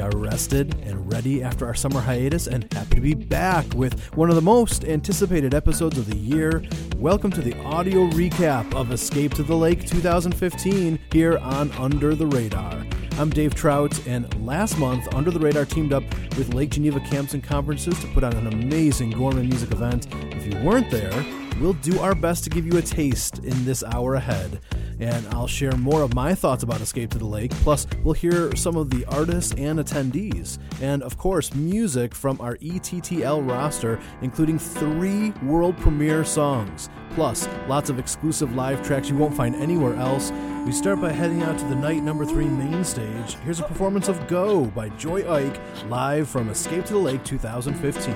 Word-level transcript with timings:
Are 0.00 0.10
rested 0.16 0.74
and 0.82 1.12
ready 1.12 1.42
after 1.42 1.66
our 1.66 1.74
summer 1.74 2.00
hiatus 2.00 2.46
and 2.46 2.72
happy 2.72 2.94
to 2.94 3.00
be 3.02 3.12
back 3.12 3.66
with 3.74 4.02
one 4.14 4.30
of 4.30 4.34
the 4.34 4.40
most 4.40 4.82
anticipated 4.84 5.52
episodes 5.52 5.98
of 5.98 6.06
the 6.06 6.16
year. 6.16 6.62
Welcome 6.96 7.30
to 7.32 7.42
the 7.42 7.54
audio 7.64 8.08
recap 8.08 8.74
of 8.74 8.92
Escape 8.92 9.34
to 9.34 9.42
the 9.42 9.54
Lake 9.54 9.86
2015 9.86 10.98
here 11.12 11.36
on 11.38 11.70
Under 11.72 12.14
the 12.14 12.26
Radar. 12.26 12.82
I'm 13.18 13.28
Dave 13.28 13.54
Trout, 13.54 14.06
and 14.06 14.46
last 14.46 14.78
month, 14.78 15.12
Under 15.14 15.30
the 15.30 15.38
Radar 15.38 15.66
teamed 15.66 15.92
up 15.92 16.04
with 16.38 16.54
Lake 16.54 16.70
Geneva 16.70 17.00
Camps 17.00 17.34
and 17.34 17.44
Conferences 17.44 18.00
to 18.00 18.06
put 18.08 18.24
on 18.24 18.32
an 18.32 18.46
amazing 18.46 19.10
gourmet 19.10 19.42
music 19.42 19.70
event. 19.70 20.06
If 20.32 20.46
you 20.46 20.58
weren't 20.60 20.90
there, 20.90 21.12
we'll 21.60 21.74
do 21.74 21.98
our 21.98 22.14
best 22.14 22.44
to 22.44 22.50
give 22.50 22.64
you 22.64 22.78
a 22.78 22.82
taste 22.82 23.40
in 23.40 23.66
this 23.66 23.84
hour 23.84 24.14
ahead 24.14 24.60
and 25.00 25.26
I'll 25.28 25.46
share 25.46 25.76
more 25.76 26.02
of 26.02 26.14
my 26.14 26.34
thoughts 26.34 26.62
about 26.62 26.80
Escape 26.80 27.10
to 27.10 27.18
the 27.18 27.26
Lake. 27.26 27.50
Plus, 27.62 27.86
we'll 28.04 28.14
hear 28.14 28.54
some 28.54 28.76
of 28.76 28.90
the 28.90 29.04
artists 29.06 29.54
and 29.54 29.78
attendees, 29.78 30.58
and 30.80 31.02
of 31.02 31.16
course, 31.16 31.54
music 31.54 32.14
from 32.14 32.40
our 32.40 32.56
ETTL 32.56 33.48
roster, 33.48 33.98
including 34.20 34.58
three 34.58 35.30
world 35.42 35.76
premiere 35.78 36.24
songs. 36.24 36.90
Plus, 37.14 37.48
lots 37.66 37.90
of 37.90 37.98
exclusive 37.98 38.54
live 38.54 38.86
tracks 38.86 39.08
you 39.08 39.16
won't 39.16 39.34
find 39.34 39.56
anywhere 39.56 39.94
else. 39.96 40.30
We 40.64 40.72
start 40.72 41.00
by 41.00 41.10
heading 41.12 41.42
out 41.42 41.58
to 41.58 41.64
the 41.64 41.74
night 41.74 42.02
number 42.02 42.24
three 42.26 42.46
main 42.46 42.84
stage. 42.84 43.36
Here's 43.44 43.60
a 43.60 43.64
performance 43.64 44.08
of 44.08 44.28
Go 44.28 44.66
by 44.66 44.90
Joy 44.90 45.28
Ike, 45.28 45.58
live 45.88 46.28
from 46.28 46.50
Escape 46.50 46.84
to 46.86 46.92
the 46.92 46.98
Lake 46.98 47.24
2015. 47.24 48.14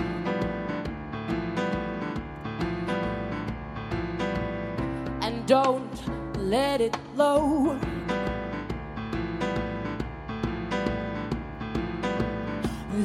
don't 5.46 6.38
let 6.38 6.80
it 6.80 6.96
low. 7.16 7.78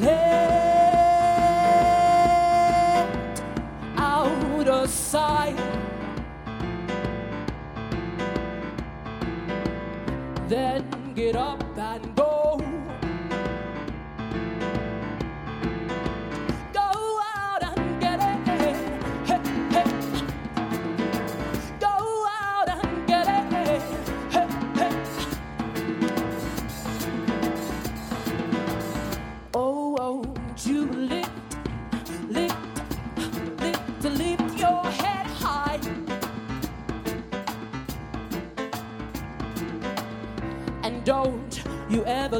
Let 0.00 0.30
out 3.96 4.68
a 4.68 4.88
sigh. 4.88 5.54
Then 10.48 11.12
get 11.14 11.36
up 11.36 11.62
and 11.76 12.14
go. 12.16 12.39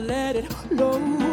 Let 0.01 0.37
it 0.37 0.49
go. 0.77 1.30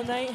Night. 0.00 0.32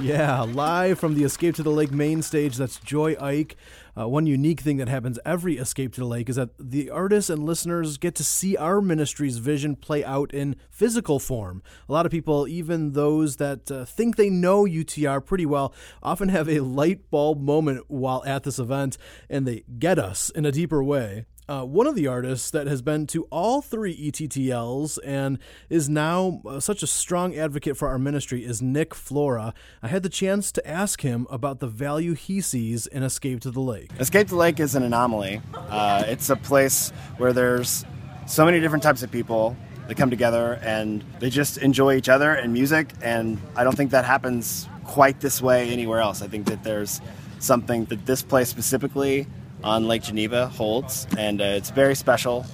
Yeah, 0.00 0.40
live 0.40 0.98
from 0.98 1.14
the 1.14 1.24
Escape 1.24 1.54
to 1.56 1.62
the 1.62 1.70
Lake 1.70 1.92
main 1.92 2.22
stage. 2.22 2.56
That's 2.56 2.80
Joy 2.80 3.14
Ike. 3.20 3.56
Uh, 3.98 4.08
one 4.08 4.26
unique 4.26 4.60
thing 4.60 4.78
that 4.78 4.88
happens 4.88 5.18
every 5.26 5.58
Escape 5.58 5.92
to 5.94 6.00
the 6.00 6.06
Lake 6.06 6.30
is 6.30 6.36
that 6.36 6.48
the 6.58 6.88
artists 6.88 7.28
and 7.28 7.42
listeners 7.44 7.98
get 7.98 8.14
to 8.14 8.24
see 8.24 8.56
our 8.56 8.80
ministry's 8.80 9.36
vision 9.36 9.76
play 9.76 10.02
out 10.02 10.32
in 10.32 10.56
physical 10.70 11.18
form. 11.18 11.62
A 11.90 11.92
lot 11.92 12.06
of 12.06 12.12
people, 12.12 12.48
even 12.48 12.92
those 12.92 13.36
that 13.36 13.70
uh, 13.70 13.84
think 13.84 14.16
they 14.16 14.30
know 14.30 14.64
UTR 14.64 15.22
pretty 15.24 15.44
well, 15.44 15.74
often 16.02 16.30
have 16.30 16.48
a 16.48 16.60
light 16.60 17.10
bulb 17.10 17.42
moment 17.42 17.84
while 17.88 18.24
at 18.24 18.44
this 18.44 18.58
event 18.58 18.96
and 19.28 19.46
they 19.46 19.64
get 19.78 19.98
us 19.98 20.30
in 20.30 20.46
a 20.46 20.52
deeper 20.52 20.82
way. 20.82 21.26
Uh, 21.48 21.64
one 21.64 21.86
of 21.86 21.94
the 21.94 22.06
artists 22.06 22.50
that 22.50 22.66
has 22.66 22.82
been 22.82 23.06
to 23.06 23.22
all 23.30 23.62
three 23.62 23.96
ETTLs 23.96 24.98
and 25.02 25.38
is 25.70 25.88
now 25.88 26.42
uh, 26.44 26.60
such 26.60 26.82
a 26.82 26.86
strong 26.86 27.34
advocate 27.34 27.74
for 27.74 27.88
our 27.88 27.98
ministry 27.98 28.44
is 28.44 28.60
Nick 28.60 28.94
Flora. 28.94 29.54
I 29.82 29.88
had 29.88 30.02
the 30.02 30.10
chance 30.10 30.52
to 30.52 30.68
ask 30.68 31.00
him 31.00 31.26
about 31.30 31.60
the 31.60 31.66
value 31.66 32.12
he 32.12 32.42
sees 32.42 32.86
in 32.86 33.02
Escape 33.02 33.40
to 33.40 33.50
the 33.50 33.60
Lake. 33.62 33.90
Escape 33.98 34.26
to 34.26 34.34
the 34.34 34.38
Lake 34.38 34.60
is 34.60 34.74
an 34.74 34.82
anomaly. 34.82 35.40
Uh, 35.54 36.04
it's 36.06 36.28
a 36.28 36.36
place 36.36 36.90
where 37.16 37.32
there's 37.32 37.82
so 38.26 38.44
many 38.44 38.60
different 38.60 38.82
types 38.82 39.02
of 39.02 39.10
people 39.10 39.56
that 39.86 39.96
come 39.96 40.10
together 40.10 40.58
and 40.62 41.02
they 41.18 41.30
just 41.30 41.56
enjoy 41.56 41.94
each 41.94 42.10
other 42.10 42.30
and 42.30 42.52
music. 42.52 42.92
And 43.00 43.40
I 43.56 43.64
don't 43.64 43.74
think 43.74 43.92
that 43.92 44.04
happens 44.04 44.68
quite 44.84 45.20
this 45.20 45.40
way 45.40 45.70
anywhere 45.70 46.00
else. 46.00 46.20
I 46.20 46.26
think 46.26 46.46
that 46.48 46.62
there's 46.62 47.00
something 47.38 47.86
that 47.86 48.04
this 48.04 48.22
place 48.22 48.50
specifically 48.50 49.26
on 49.62 49.88
Lake 49.88 50.02
Geneva 50.02 50.48
holds, 50.48 51.06
and 51.16 51.40
uh, 51.40 51.44
it's 51.44 51.70
very 51.70 51.94
special. 51.94 52.46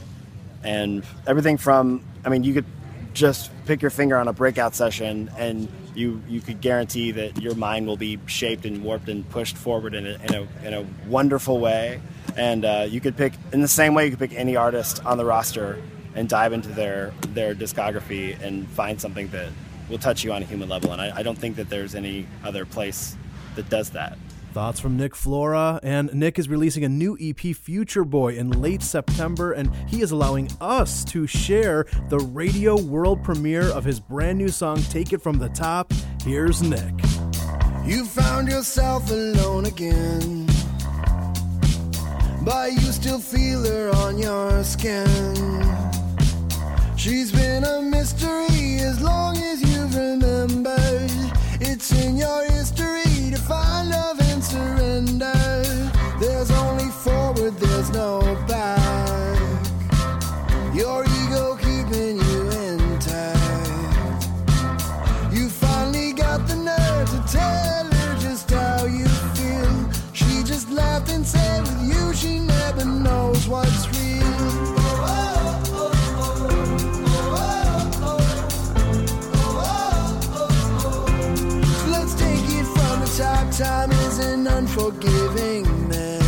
And 0.62 1.05
everything 1.27 1.59
from, 1.59 2.03
I 2.25 2.31
mean, 2.31 2.45
you 2.45 2.55
could 2.55 2.65
just 3.12 3.51
pick 3.67 3.83
your 3.83 3.91
finger 3.91 4.17
on 4.17 4.29
a 4.29 4.33
breakout 4.33 4.75
session, 4.75 5.31
and 5.37 5.69
you 5.95 6.23
you 6.29 6.41
could 6.41 6.61
guarantee 6.61 7.12
that 7.12 7.41
your 7.41 7.55
mind 7.55 7.87
will 7.87 7.97
be 7.97 8.19
shaped 8.27 8.65
and 8.65 8.83
warped 8.83 9.09
and 9.09 9.29
pushed 9.31 9.56
forward 9.56 9.95
in 9.95 10.06
a 10.06 10.19
in 10.25 10.35
a, 10.35 10.67
in 10.67 10.75
a 10.75 10.87
wonderful 11.09 11.61
way. 11.61 12.01
And 12.37 12.65
uh, 12.65 12.87
you 12.89 13.01
could 13.01 13.17
pick 13.17 13.35
in 13.53 13.61
the 13.61 13.69
same 13.69 13.95
way 13.95 14.06
you 14.06 14.11
could 14.11 14.19
pick 14.19 14.35
any 14.39 14.56
artist 14.56 15.05
on 15.05 15.19
the 15.19 15.25
roster 15.25 15.81
and 16.15 16.29
dive 16.29 16.53
into 16.53 16.69
their 16.71 17.12
their 17.29 17.55
discography 17.55 18.41
and 18.43 18.67
find 18.71 19.01
something 19.01 19.29
that 19.29 19.51
will 19.89 19.99
touch 19.99 20.25
you 20.25 20.33
on 20.33 20.43
a 20.43 20.47
human 20.47 20.69
level. 20.69 20.93
And 20.93 21.01
I, 21.01 21.19
I 21.19 21.23
don't 21.23 21.39
think 21.39 21.56
that 21.56 21.69
there's 21.69 21.95
any 21.95 22.27
other 22.43 22.65
place 22.65 23.17
that 23.55 23.69
does 23.69 23.91
that. 23.91 24.19
Thoughts 24.55 24.79
from 24.79 24.97
Nick 24.97 25.17
Flora. 25.17 25.81
And 25.83 26.15
Nick 26.15 26.39
is 26.39 26.49
releasing 26.49 26.85
a 26.85 26.89
new 26.89 27.19
EP, 27.21 27.56
Future 27.56 28.05
Boy, 28.05 28.37
in 28.37 28.62
late 28.62 28.83
September, 28.83 29.51
and 29.51 29.75
he 29.89 30.01
is 30.01 30.12
allowing 30.12 30.49
us 30.61 31.05
to 31.06 31.27
share 31.27 31.87
the 32.09 32.21
radio 32.21 32.81
world 32.81 33.25
premiere 33.25 33.69
of 33.73 33.85
his 33.85 33.99
brand 33.99 34.39
new 34.39 34.49
song, 34.49 34.81
Take 34.91 35.12
It 35.12 35.21
From 35.21 35.39
the 35.39 35.49
Top. 35.49 35.93
Here's 36.23 36.62
Nick. 36.62 36.95
You 37.85 38.05
found 38.05 38.47
yourself 38.47 39.11
alone 39.11 39.67
again, 39.67 40.47
but 42.45 42.73
you 42.75 42.93
still 42.93 43.19
feel 43.19 43.65
her 43.65 43.91
on 43.97 44.19
your 44.19 44.62
skin. 44.62 45.35
She's 46.97 47.33
been 47.33 47.65
a 47.65 47.83
mystery 47.83 48.79
as 48.79 49.03
long 49.03 49.37
as 49.37 49.61
you've 49.62 49.97
remembered. 49.97 51.11
It's 51.61 51.91
in 52.05 52.17
your 52.17 52.45
history 52.45 53.33
to 53.33 53.37
find 53.37 53.91
love 53.91 54.24
surrender. 54.44 55.32
There's 56.20 56.50
only 56.50 56.91
forward, 56.91 57.56
there's 57.56 57.91
no 57.91 58.20
back. 58.46 59.38
Your 60.75 61.05
ego 61.05 61.56
keeping 61.56 62.19
you 62.19 62.41
intact. 62.69 64.29
You 65.32 65.49
finally 65.49 66.12
got 66.12 66.46
the 66.46 66.56
nerve 66.56 67.08
to 67.14 67.20
tell 67.32 67.85
her 67.85 68.19
just 68.20 68.50
how 68.50 68.85
you 68.85 69.08
feel. 69.37 69.91
She 70.12 70.43
just 70.44 70.70
laughed 70.70 71.11
and 71.11 71.26
said, 71.26 71.62
With 71.62 71.82
you, 71.91 72.14
she 72.14 72.38
never 72.38 72.85
knows 72.85 73.49
what's 73.49 73.88
real. 73.96 74.05
So 81.81 81.87
let's 81.91 82.14
take 82.14 82.46
it 82.58 82.67
from 82.75 83.00
the 83.00 83.11
top. 83.17 83.44
Time 83.55 84.04
is 84.19 84.26
an 84.26 84.46
unforgiving 84.46 85.64
mess 85.88 86.22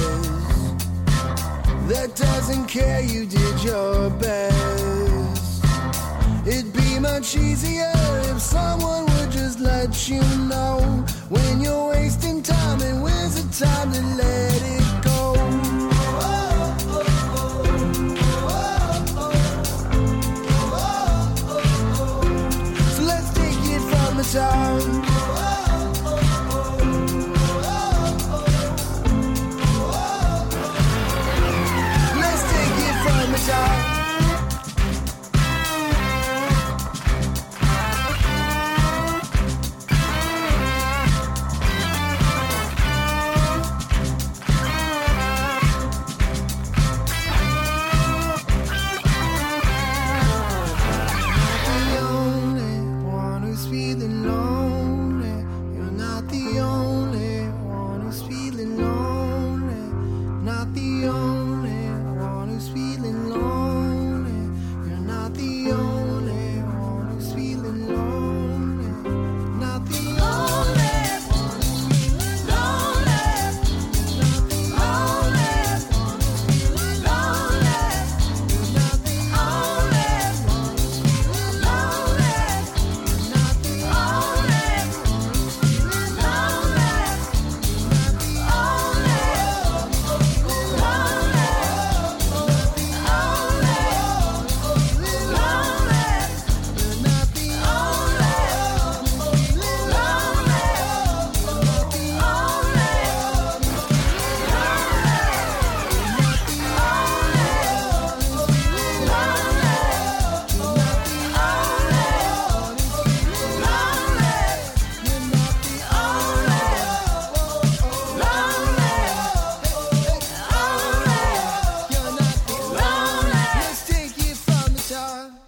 that 1.89 2.17
doesn't 2.17 2.67
care 2.67 3.01
you 3.01 3.27
did 3.27 3.63
your 3.63 4.11
best. 4.11 5.65
It'd 6.47 6.73
be 6.73 6.99
much 6.99 7.37
easier 7.37 7.93
if 8.31 8.41
someone 8.41 9.05
would 9.07 9.31
just 9.31 9.61
let 9.61 10.09
you 10.09 10.23
know 10.49 11.05
when 11.29 11.61
you're 11.61 11.91
wasting 11.91 12.43
time 12.43 12.81
and 12.83 13.03
when's 13.03 13.35
the 13.41 13.65
time 13.65 13.93
to 13.93 14.01
let 14.17 14.63
it 14.63 15.05
go. 15.05 15.06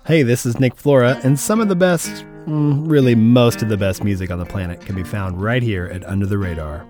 Hey, 0.09 0.23
this 0.23 0.47
is 0.47 0.59
Nick 0.59 0.75
Flora, 0.75 1.21
and 1.23 1.39
some 1.39 1.61
of 1.61 1.69
the 1.69 1.77
best, 1.77 2.25
mm, 2.47 2.91
really 2.91 3.15
most 3.15 3.61
of 3.61 3.69
the 3.69 3.77
best 3.77 4.03
music 4.03 4.31
on 4.31 4.39
the 4.39 4.47
planet 4.47 4.81
can 4.81 4.97
be 4.97 5.05
found 5.05 5.43
right 5.43 5.63
here 5.63 5.85
at 5.85 6.03
Under 6.09 6.25
the 6.25 6.39
Radar. 6.39 6.87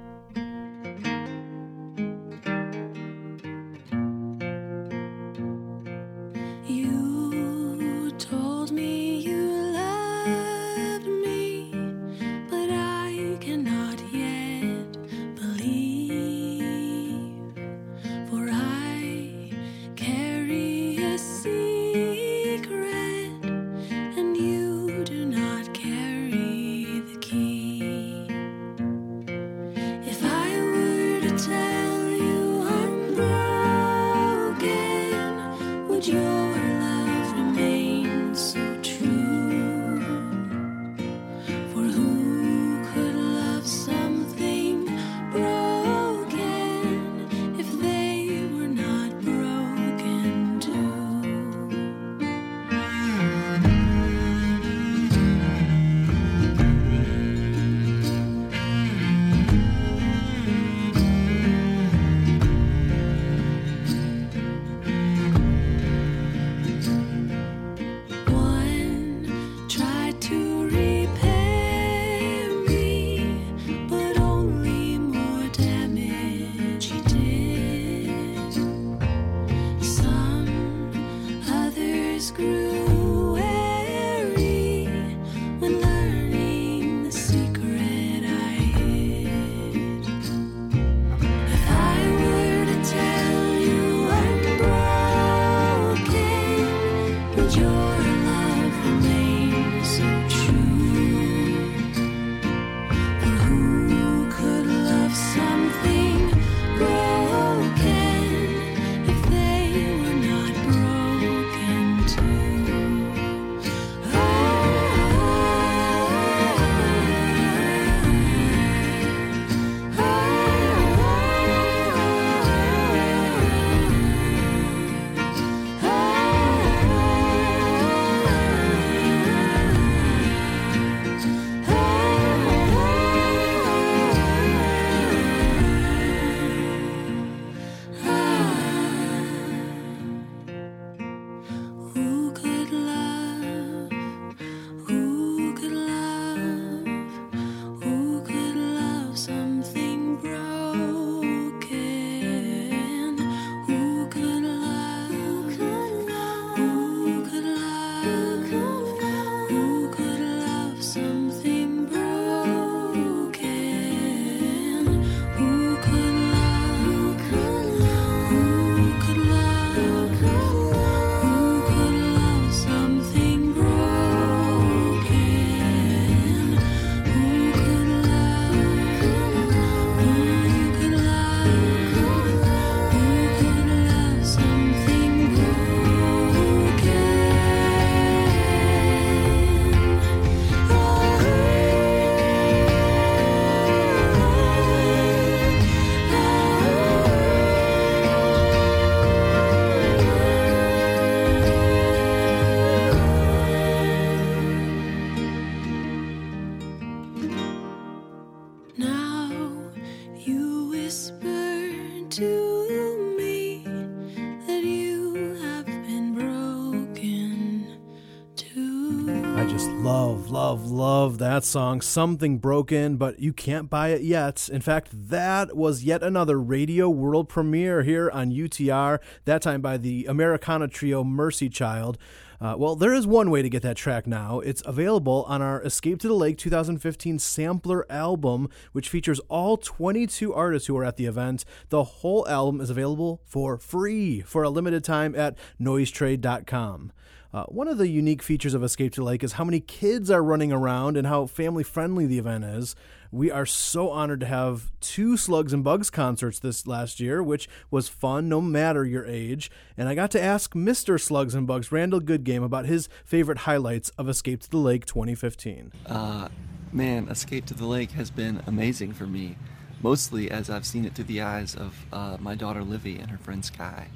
That 221.39 221.45
song. 221.45 221.81
Something 221.81 222.39
broken, 222.39 222.97
but 222.97 223.21
you 223.21 223.33
can't 223.33 223.71
buy 223.71 223.91
it 223.91 224.03
yet. 224.03 224.49
In 224.53 224.61
fact, 224.61 224.89
that 224.93 225.57
was 225.57 225.85
yet 225.85 226.03
another 226.03 226.37
radio 226.37 226.91
world 226.91 227.29
premiere 227.29 227.85
here 227.85 228.11
on 228.11 228.33
UTR, 228.33 228.99
that 229.25 229.43
time 229.43 229.61
by 229.61 229.77
the 229.77 230.05
Americana 230.07 230.67
trio 230.67 231.05
Mercy 231.05 231.49
Child. 231.49 231.97
Uh, 232.41 232.57
well, 232.59 232.75
there 232.75 232.93
is 232.93 233.07
one 233.07 233.31
way 233.31 233.41
to 233.41 233.49
get 233.49 233.63
that 233.63 233.77
track 233.77 234.05
now. 234.05 234.41
It's 234.41 234.65
available 234.67 235.25
on 235.29 235.41
our 235.41 235.63
Escape 235.63 236.01
to 236.01 236.09
the 236.09 236.15
Lake 236.15 236.39
2015 236.39 237.21
sampler 237.21 237.87
album, 237.89 238.49
which 238.73 238.89
features 238.89 239.21
all 239.29 239.57
22 239.57 240.35
artists 240.35 240.67
who 240.67 240.77
are 240.77 240.85
at 240.85 240.97
the 240.97 241.07
event. 241.07 241.45
The 241.69 241.85
whole 241.85 242.27
album 242.27 242.61
is 242.61 242.69
available 242.69 243.23
for 243.25 243.59
free 243.59 244.23
for 244.23 244.43
a 244.43 244.51
limited 244.51 244.83
time 244.83 245.15
at 245.15 245.39
noisetrade.com. 245.61 246.91
Uh, 247.33 247.45
one 247.45 247.69
of 247.69 247.77
the 247.77 247.89
unique 247.89 248.23
features 248.23 248.55
of 248.55 248.65
Escape 248.65 248.93
to 248.95 249.05
Lake 249.05 249.23
is 249.23 249.33
how 249.33 249.45
many 249.45 249.61
kids 249.61 250.11
are 250.11 250.23
running 250.23 250.51
around 250.51 250.97
and 250.97 251.07
how 251.07 251.27
family 251.27 251.63
friendly 251.63 252.07
the 252.07 252.19
event 252.19 252.43
is. 252.45 252.75
We 253.13 253.31
are 253.31 253.45
so 253.45 253.91
honored 253.91 254.21
to 254.21 254.27
have 254.27 254.71
two 254.81 255.19
Slugs 255.19 255.53
and 255.53 255.63
Bugs 255.63 255.91
concerts 255.91 256.39
this 256.39 256.67
last 256.67 257.01
year, 257.01 257.23
which 257.23 257.47
was 257.71 257.87
fun 257.89 258.31
no 258.31 258.41
matter 258.41 258.85
your 258.85 259.05
age. 259.05 259.51
And 259.77 259.91
I 259.91 259.95
got 259.95 260.11
to 260.13 260.23
ask 260.23 260.55
Mr. 260.55 260.99
Slugs 260.99 261.35
and 261.35 261.47
Bugs, 261.47 261.71
Randall 261.71 262.01
Goodgame, 262.01 262.45
about 262.45 262.65
his 262.65 262.89
favorite 263.05 263.39
highlights 263.39 263.91
of 263.91 264.09
Escape 264.09 264.41
to 264.41 264.51
the 264.51 264.57
Lake 264.57 264.87
2015. 264.87 265.73
Uh, 265.85 266.29
man, 266.73 267.09
Escape 267.09 267.45
to 267.47 267.55
the 267.55 267.67
Lake 267.67 267.91
has 267.91 268.11
been 268.11 268.43
amazing 268.47 268.95
for 268.95 269.07
me, 269.07 269.37
mostly 269.83 270.31
as 270.31 270.49
I've 270.49 270.67
seen 270.67 270.87
it 270.87 270.95
through 270.95 271.05
the 271.05 271.21
eyes 271.21 271.55
of 271.55 271.75
uh, 271.93 272.17
my 272.21 272.35
daughter 272.35 272.63
Livy 272.63 272.99
and 272.99 273.11
her 273.11 273.19
friend 273.19 273.45
Skye. 273.45 273.89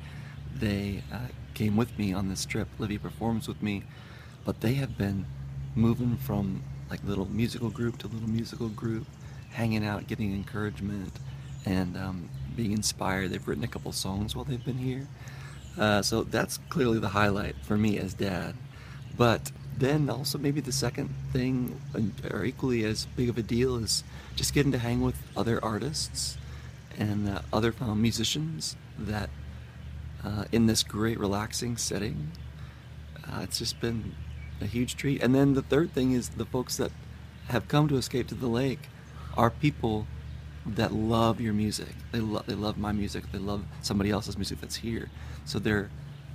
They 0.55 1.03
uh, 1.11 1.19
came 1.55 1.77
with 1.77 1.99
me 1.99 2.13
on 2.13 2.29
this 2.29 2.45
trip. 2.45 2.69
Livy 2.79 2.99
performs 2.99 3.49
with 3.49 3.63
me, 3.63 3.83
but 4.45 4.61
they 4.61 4.75
have 4.75 4.97
been 4.99 5.27
moving 5.75 6.17
from 6.17 6.63
like 6.91 7.01
little 7.05 7.27
musical 7.27 7.71
group 7.71 7.99
to 7.99 8.09
little 8.09 8.29
musical 8.29 8.69
group, 8.69 9.07
hanging 9.51 9.85
out, 9.85 10.07
getting 10.07 10.35
encouragement, 10.35 11.13
and 11.65 11.97
um, 11.97 12.29
being 12.57 12.73
inspired. 12.73 13.31
They've 13.31 13.47
written 13.47 13.65
a 13.65 13.69
couple 13.69 13.93
songs 13.93 14.37
while 14.37 14.45
they've 14.45 14.65
been 14.65 14.79
here. 14.79 15.07
Uh, 15.79 16.03
so 16.03 16.23
that's 16.23 16.59
clearly 16.69 16.99
the 16.99 17.09
highlight 17.09 17.57
for 17.63 17.79
me 17.79 17.99
as 17.99 18.15
dad. 18.15 18.55
But 19.17 19.53
then 19.77 20.11
also 20.11 20.39
maybe 20.39 20.61
the 20.61 20.73
second 20.73 21.15
thing, 21.33 21.81
or 22.31 22.45
equally 22.45 22.85
as 22.85 23.07
big 23.17 23.29
of 23.29 23.39
a 23.39 23.43
deal, 23.43 23.77
is 23.77 24.05
just 24.37 24.53
getting 24.53 24.73
to 24.73 24.79
hang 24.79 25.01
with 25.01 25.17
other 25.37 25.63
artists 25.65 26.37
and 26.99 27.29
uh, 27.29 27.41
other 27.53 27.75
musicians 27.95 28.77
that 28.99 29.31
uh, 30.25 30.45
in 30.53 30.67
this 30.67 30.83
great 30.83 31.19
relaxing 31.19 31.77
setting. 31.77 32.33
Uh, 33.27 33.41
it's 33.43 33.59
just 33.59 33.81
been 33.81 34.15
a 34.61 34.67
huge 34.67 34.97
treat. 34.97 35.23
And 35.23 35.35
then 35.35 35.55
the 35.55 35.63
third 35.63 35.93
thing 35.93 36.13
is 36.13 36.31
the 36.31 36.45
folks 36.45 36.77
that 36.77 36.93
have 37.49 37.69
come 37.69 37.89
to 37.89 37.97
Escape 37.97 38.29
to 38.29 38.35
the 38.35 38.47
Lake 38.47 38.89
are 39.37 39.51
people 39.51 40.07
that 40.65 40.93
love 40.93 41.41
your 41.41 41.53
music. 41.53 41.95
They 42.13 42.21
love 42.21 42.47
they 42.47 42.55
love 42.55 42.79
my 42.79 42.93
music. 42.93 43.25
They 43.33 43.39
love 43.39 43.65
somebody 43.83 44.11
else's 44.11 44.37
music 44.37 44.61
that's 44.61 44.77
here. 44.77 45.11
So 45.45 45.59
they're 45.59 45.91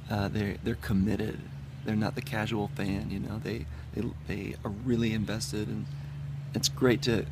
uh, 0.09 0.27
they're 0.27 0.57
they're 0.63 0.75
committed. 0.75 1.39
They're 1.85 1.95
not 1.95 2.15
the 2.15 2.21
casual 2.21 2.69
fan. 2.75 3.09
You 3.09 3.19
know, 3.19 3.39
they 3.41 3.65
they 3.93 4.03
they 4.27 4.55
are 4.65 4.71
really 4.71 5.13
invested, 5.13 5.69
and 5.69 5.85
it's 6.53 6.67
great 6.67 7.01
to 7.03 7.25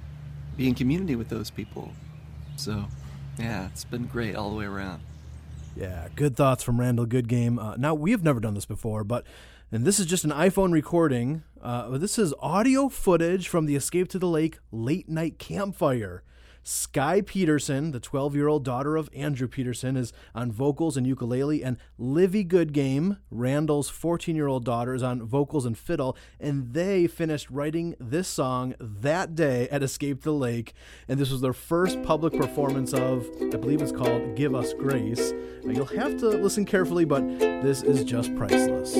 be 0.55 0.67
in 0.67 0.75
community 0.75 1.15
with 1.15 1.29
those 1.29 1.49
people. 1.49 1.91
So, 2.55 2.85
yeah, 3.37 3.67
it's 3.67 3.83
been 3.83 4.05
great 4.05 4.35
all 4.35 4.49
the 4.49 4.55
way 4.55 4.65
around. 4.65 5.01
Yeah, 5.75 6.07
good 6.15 6.37
thoughts 6.37 6.63
from 6.63 6.79
Randall 6.79 7.05
Goodgame. 7.05 7.61
Uh, 7.61 7.75
now, 7.77 7.93
we 7.93 8.11
have 8.11 8.23
never 8.23 8.39
done 8.39 8.53
this 8.53 8.65
before, 8.65 9.03
but 9.03 9.25
and 9.71 9.83
this 9.83 9.99
is 9.99 10.05
just 10.05 10.23
an 10.23 10.31
iPhone 10.31 10.71
recording. 10.71 11.43
Uh, 11.61 11.97
this 11.97 12.17
is 12.17 12.33
audio 12.39 12.87
footage 12.87 13.49
from 13.49 13.65
the 13.65 13.75
Escape 13.75 14.07
to 14.09 14.19
the 14.19 14.27
Lake 14.27 14.59
late 14.71 15.09
night 15.09 15.37
campfire. 15.37 16.23
Skye 16.67 17.21
Peterson, 17.21 17.91
the 17.91 17.99
12 17.99 18.35
year 18.35 18.47
old 18.47 18.65
daughter 18.65 18.97
of 18.97 19.07
Andrew 19.13 19.47
Peterson, 19.47 19.95
is 19.95 20.11
on 20.33 20.51
vocals 20.51 20.97
and 20.97 21.05
ukulele, 21.05 21.63
and 21.63 21.77
Livy 21.99 22.43
Goodgame, 22.43 23.19
Randall's 23.29 23.87
14 23.87 24.35
year 24.35 24.47
old 24.47 24.65
daughter, 24.65 24.95
is 24.95 25.03
on 25.03 25.21
vocals 25.21 25.67
and 25.67 25.77
fiddle. 25.77 26.17
And 26.39 26.73
they 26.73 27.05
finished 27.05 27.51
writing 27.51 27.95
this 27.99 28.27
song 28.27 28.73
that 28.79 29.35
day 29.35 29.69
at 29.69 29.83
Escape 29.83 30.23
the 30.23 30.33
Lake. 30.33 30.73
And 31.07 31.19
this 31.19 31.29
was 31.29 31.41
their 31.41 31.53
first 31.53 32.01
public 32.01 32.33
performance 32.33 32.95
of, 32.95 33.29
I 33.41 33.57
believe 33.57 33.83
it's 33.83 33.91
called 33.91 34.35
Give 34.35 34.55
Us 34.55 34.73
Grace. 34.73 35.33
You'll 35.63 35.85
have 35.85 36.17
to 36.17 36.29
listen 36.29 36.65
carefully, 36.65 37.05
but 37.05 37.21
this 37.37 37.83
is 37.83 38.03
just 38.03 38.35
priceless. 38.35 38.95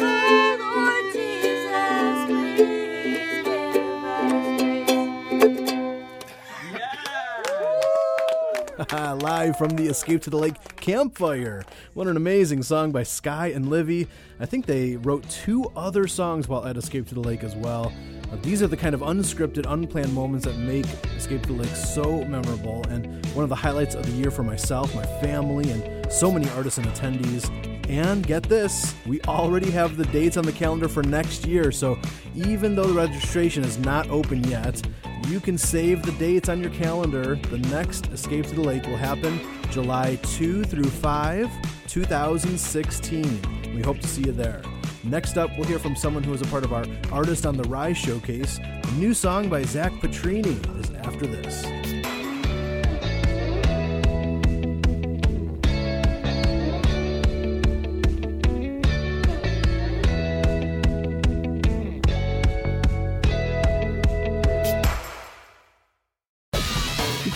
Live 9.21 9.57
from 9.57 9.69
the 9.69 9.87
Escape 9.87 10.21
to 10.23 10.29
the 10.29 10.37
Lake 10.37 10.55
campfire. 10.75 11.63
What 11.93 12.07
an 12.07 12.17
amazing 12.17 12.63
song 12.63 12.91
by 12.91 13.03
Skye 13.03 13.47
and 13.47 13.69
Livy. 13.69 14.09
I 14.41 14.45
think 14.45 14.65
they 14.65 14.97
wrote 14.97 15.29
two 15.29 15.71
other 15.73 16.05
songs 16.07 16.49
while 16.49 16.65
at 16.65 16.75
Escape 16.75 17.07
to 17.07 17.15
the 17.15 17.21
Lake 17.21 17.45
as 17.45 17.55
well. 17.55 17.93
Uh, 18.29 18.35
these 18.41 18.61
are 18.61 18.67
the 18.67 18.75
kind 18.75 18.93
of 18.93 18.99
unscripted, 18.99 19.71
unplanned 19.71 20.13
moments 20.13 20.45
that 20.45 20.57
make 20.57 20.85
Escape 21.15 21.43
to 21.43 21.53
the 21.53 21.61
Lake 21.61 21.75
so 21.75 22.25
memorable 22.25 22.83
and 22.89 23.25
one 23.27 23.43
of 23.43 23.49
the 23.49 23.55
highlights 23.55 23.95
of 23.95 24.05
the 24.05 24.11
year 24.11 24.31
for 24.31 24.43
myself, 24.43 24.93
my 24.93 25.05
family, 25.21 25.71
and 25.71 26.11
so 26.11 26.29
many 26.29 26.49
artists 26.49 26.77
and 26.77 26.87
attendees. 26.87 27.76
And 27.87 28.27
get 28.27 28.43
this, 28.43 28.93
we 29.05 29.21
already 29.21 29.71
have 29.71 29.95
the 29.95 30.05
dates 30.05 30.35
on 30.35 30.43
the 30.43 30.51
calendar 30.51 30.89
for 30.89 31.03
next 31.03 31.45
year, 31.45 31.71
so 31.71 31.97
even 32.35 32.75
though 32.75 32.83
the 32.83 32.93
registration 32.93 33.63
is 33.63 33.77
not 33.77 34.09
open 34.09 34.43
yet, 34.43 34.85
you 35.27 35.39
can 35.39 35.57
save 35.57 36.03
the 36.03 36.11
dates 36.13 36.49
on 36.49 36.61
your 36.61 36.71
calendar. 36.71 37.35
The 37.35 37.59
next 37.69 38.07
Escape 38.07 38.45
to 38.47 38.55
the 38.55 38.61
Lake 38.61 38.85
will 38.85 38.97
happen 38.97 39.39
July 39.71 40.17
2 40.23 40.65
through 40.65 40.89
5, 40.89 41.49
2016. 41.87 43.73
We 43.73 43.81
hope 43.81 43.99
to 43.99 44.07
see 44.07 44.23
you 44.23 44.31
there. 44.33 44.61
Next 45.03 45.37
up, 45.37 45.49
we'll 45.57 45.67
hear 45.67 45.79
from 45.79 45.95
someone 45.95 46.23
who 46.23 46.33
is 46.33 46.41
a 46.41 46.45
part 46.45 46.65
of 46.65 46.73
our 46.73 46.85
Artist 47.11 47.45
on 47.45 47.55
the 47.55 47.63
Rise 47.69 47.97
showcase. 47.97 48.59
A 48.59 48.91
new 48.93 49.13
song 49.13 49.47
by 49.47 49.63
Zach 49.63 49.93
Petrini 49.93 50.57
is 50.81 50.91
after 50.91 51.25
this. 51.25 51.96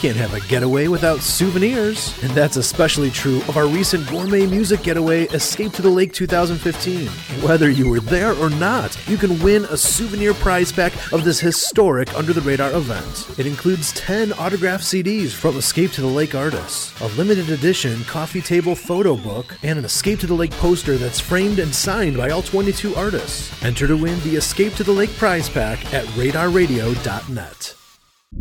Can't 0.02 0.18
have 0.18 0.34
a 0.34 0.40
getaway 0.48 0.88
without 0.88 1.20
souvenirs. 1.20 2.20
And 2.24 2.32
that's 2.32 2.58
especially 2.58 3.12
true 3.12 3.38
of 3.48 3.56
our 3.56 3.68
recent 3.68 4.10
gourmet 4.10 4.48
music 4.48 4.82
getaway, 4.82 5.26
Escape 5.26 5.74
to 5.74 5.84
the 5.84 5.92
Lake 5.92 6.12
2015. 6.12 7.08
Whether 7.44 7.70
you 7.70 7.88
were 7.88 8.00
there 8.00 8.34
or 8.34 8.50
not, 8.50 8.98
you 9.08 9.16
can 9.16 9.40
win 9.44 9.66
a 9.66 9.78
souvenir 9.78 10.34
prize 10.34 10.72
pack 10.72 10.94
of 11.14 11.24
this 11.24 11.40
historic 11.40 12.12
Under 12.16 12.34
the 12.34 12.42
Radar 12.42 12.72
event. 12.72 13.30
It 13.38 13.46
includes 13.46 13.94
10 13.94 14.34
autographed 14.34 14.84
CDs 14.84 15.34
from 15.34 15.56
Escape 15.56 15.92
to 15.92 16.02
the 16.02 16.08
Lake 16.08 16.34
artists, 16.34 17.00
a 17.02 17.08
limited 17.10 17.52
edition 17.52 18.04
coffee 18.06 18.42
table 18.42 18.74
photo 18.74 19.16
book, 19.16 19.56
and 19.62 19.78
an 19.78 19.86
Escape 19.86 20.18
to 20.22 20.28
the 20.28 20.34
Lake 20.34 20.54
poster 20.54 20.98
that's 20.98 21.20
framed 21.20 21.60
and 21.60 21.76
signed 21.76 22.18
by 22.18 22.32
all 22.32 22.42
22 22.42 22.96
artists. 22.96 23.64
Enter 23.64 23.86
to 23.86 23.96
win 23.96 24.20
the 24.22 24.36
Escape 24.36 24.74
to 24.74 24.84
the 24.84 24.92
Lake 24.92 25.16
prize 25.18 25.48
pack 25.48 25.94
at 25.94 26.06
radarradio.net. 26.18 27.76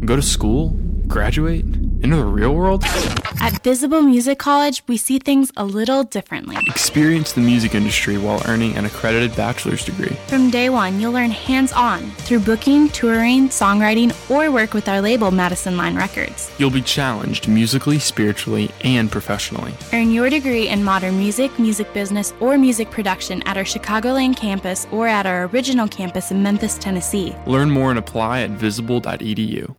Go 0.06 0.16
to 0.16 0.22
school? 0.22 0.74
Graduate? 1.10 1.64
Into 2.02 2.16
the 2.16 2.24
real 2.24 2.54
world? 2.54 2.84
At 3.40 3.62
Visible 3.64 4.00
Music 4.00 4.38
College, 4.38 4.82
we 4.86 4.96
see 4.96 5.18
things 5.18 5.50
a 5.56 5.64
little 5.64 6.04
differently. 6.04 6.56
Experience 6.68 7.32
the 7.32 7.40
music 7.40 7.74
industry 7.74 8.16
while 8.16 8.40
earning 8.46 8.76
an 8.76 8.84
accredited 8.84 9.36
bachelor's 9.36 9.84
degree. 9.84 10.16
From 10.28 10.50
day 10.50 10.70
one, 10.70 11.00
you'll 11.00 11.12
learn 11.12 11.30
hands 11.32 11.72
on 11.72 12.10
through 12.26 12.40
booking, 12.40 12.90
touring, 12.90 13.48
songwriting, 13.48 14.14
or 14.30 14.52
work 14.52 14.72
with 14.72 14.88
our 14.88 15.00
label, 15.00 15.32
Madison 15.32 15.76
Line 15.76 15.96
Records. 15.96 16.48
You'll 16.58 16.70
be 16.70 16.80
challenged 16.80 17.48
musically, 17.48 17.98
spiritually, 17.98 18.70
and 18.82 19.10
professionally. 19.10 19.74
Earn 19.92 20.12
your 20.12 20.30
degree 20.30 20.68
in 20.68 20.84
modern 20.84 21.18
music, 21.18 21.58
music 21.58 21.92
business, 21.92 22.32
or 22.38 22.56
music 22.56 22.90
production 22.92 23.42
at 23.48 23.56
our 23.56 23.64
Chicagoland 23.64 24.36
campus 24.36 24.86
or 24.92 25.08
at 25.08 25.26
our 25.26 25.46
original 25.46 25.88
campus 25.88 26.30
in 26.30 26.40
Memphis, 26.40 26.78
Tennessee. 26.78 27.34
Learn 27.46 27.68
more 27.68 27.90
and 27.90 27.98
apply 27.98 28.42
at 28.42 28.50
visible.edu. 28.50 29.74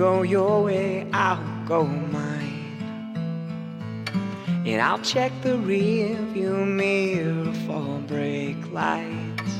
go 0.00 0.22
your 0.22 0.64
way, 0.64 1.06
I'll 1.12 1.66
go 1.66 1.84
mine. 1.84 2.78
And 4.64 4.80
I'll 4.80 5.00
check 5.00 5.30
the 5.42 5.58
rear 5.58 6.16
view 6.32 6.54
mirror 6.54 7.52
for 7.66 7.98
brake 8.08 8.72
lights. 8.72 9.52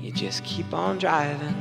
You 0.00 0.12
just 0.12 0.44
keep 0.44 0.72
on 0.72 0.98
driving. 0.98 1.56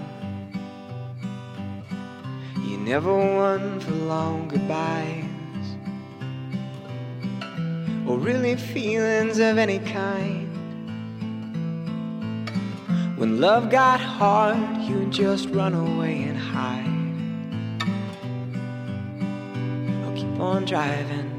You 2.67 2.77
never 2.77 3.11
one 3.11 3.79
for 3.79 3.91
long 3.91 4.47
goodbyes. 4.47 5.25
Or 8.07 8.19
really 8.19 8.55
feelings 8.55 9.39
of 9.39 9.57
any 9.57 9.79
kind. 9.79 10.45
When 13.17 13.41
love 13.41 13.71
got 13.71 13.99
hard, 13.99 14.59
you 14.83 15.07
just 15.07 15.49
run 15.49 15.73
away 15.73 16.21
and 16.21 16.37
hide. 16.37 16.98
On 20.41 20.65
driving. 20.65 21.29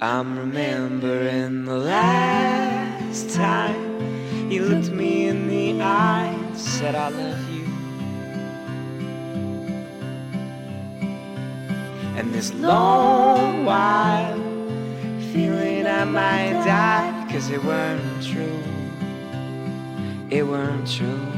I'm 0.00 0.38
remembering 0.38 1.64
the 1.64 1.76
last 1.76 3.34
time 3.34 4.50
you 4.50 4.64
looked 4.64 4.90
me 4.90 5.28
in 5.28 5.48
the 5.48 5.82
eye 5.82 6.26
and 6.26 6.56
said, 6.56 6.94
I 6.94 7.08
love 7.08 7.48
you. 7.50 7.64
And 12.16 12.32
this 12.34 12.52
long 12.54 13.64
while, 13.64 14.38
feeling 15.32 15.86
I 15.86 16.04
might 16.04 16.64
die 16.64 17.24
because 17.24 17.50
it 17.50 17.62
weren't 17.62 18.24
true 18.24 18.62
it 20.30 20.46
weren't 20.46 20.86
true. 20.86 21.37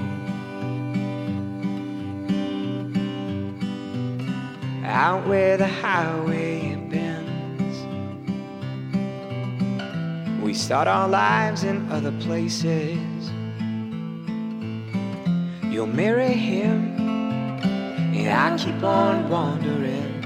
Out 4.92 5.26
where 5.28 5.56
the 5.56 5.68
highway 5.68 6.74
bends, 6.90 7.78
we 10.42 10.52
start 10.52 10.88
our 10.88 11.08
lives 11.08 11.62
in 11.62 11.90
other 11.92 12.12
places. 12.20 12.98
You'll 15.72 15.86
marry 15.86 16.32
him, 16.32 16.96
and 18.14 18.28
I 18.28 18.56
keep 18.58 18.82
on 18.82 19.30
wandering 19.30 20.22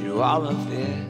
through 0.00 0.22
all 0.22 0.46
of 0.46 0.70
this. 0.70 1.06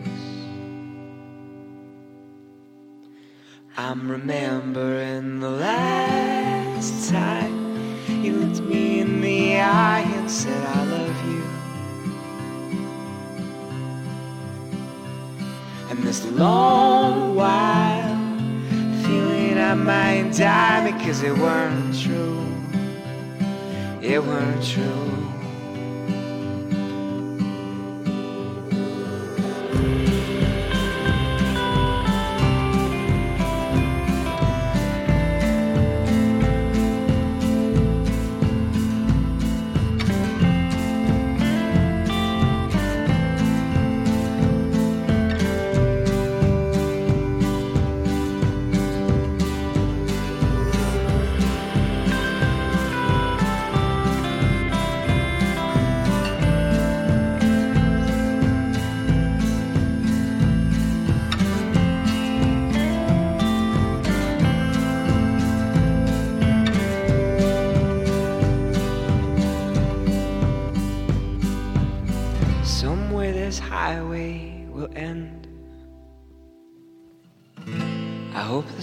I'm 3.76 4.10
remembering 4.10 5.38
the 5.38 5.50
last 5.50 7.10
time 7.10 7.96
you 8.22 8.32
looked 8.32 8.60
me 8.60 8.98
in 9.00 9.20
the 9.20 9.60
eye 9.60 10.00
and 10.00 10.30
said, 10.30 10.66
I 10.66 10.91
this 16.12 16.30
long 16.32 17.34
while, 17.34 18.18
feeling 19.02 19.56
I 19.56 19.72
might 19.72 20.36
die 20.36 20.90
because 20.90 21.22
it 21.22 21.32
weren't 21.38 21.98
true. 21.98 22.46
It 24.02 24.22
weren't 24.22 24.62
true. 24.62 25.21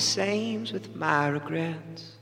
Same's 0.09 0.73
with 0.73 0.95
my 0.95 1.27
regrets. 1.27 2.13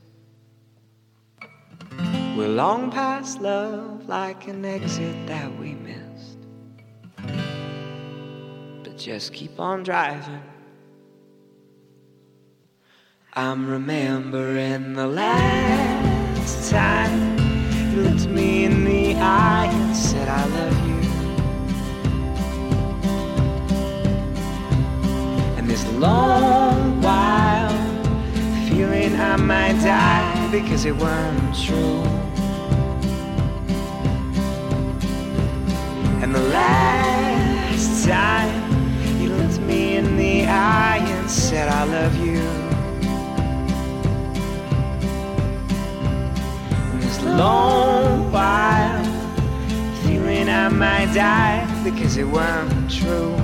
We're 2.36 2.48
long 2.48 2.90
past 2.90 3.40
love, 3.40 4.06
like 4.06 4.46
an 4.46 4.62
exit 4.62 5.26
that 5.26 5.58
we 5.58 5.72
missed. 5.72 6.38
But 8.84 8.98
just 8.98 9.32
keep 9.32 9.58
on 9.58 9.84
driving. 9.84 10.42
I'm 13.32 13.66
remembering 13.66 14.92
the 14.92 15.06
last 15.06 16.70
time 16.70 17.38
You 17.92 18.02
looked 18.02 18.26
me 18.26 18.64
in 18.64 18.84
the 18.84 19.14
eye 19.14 19.70
and 19.72 19.96
said, 19.96 20.28
I 20.28 20.44
love 20.58 20.78
you. 20.88 21.00
And 25.56 25.70
this 25.70 25.86
long 25.94 27.00
while, 27.00 27.77
I 29.06 29.36
might 29.36 29.74
die 29.82 30.50
because 30.50 30.84
it 30.84 30.96
weren't 30.96 31.54
true. 31.54 32.02
And 36.22 36.34
the 36.34 36.42
last 36.42 38.04
time 38.04 39.20
you 39.20 39.28
looked 39.28 39.60
me 39.60 39.96
in 39.96 40.16
the 40.16 40.46
eye 40.46 40.98
and 40.98 41.30
said, 41.30 41.68
I 41.68 41.84
love 41.84 42.16
you. 42.16 42.40
And 46.90 47.02
this 47.02 47.22
long 47.22 48.32
while, 48.32 49.04
feeling 50.02 50.48
I 50.48 50.68
might 50.70 51.14
die 51.14 51.66
because 51.84 52.16
it 52.16 52.26
weren't 52.26 52.90
true. 52.90 53.36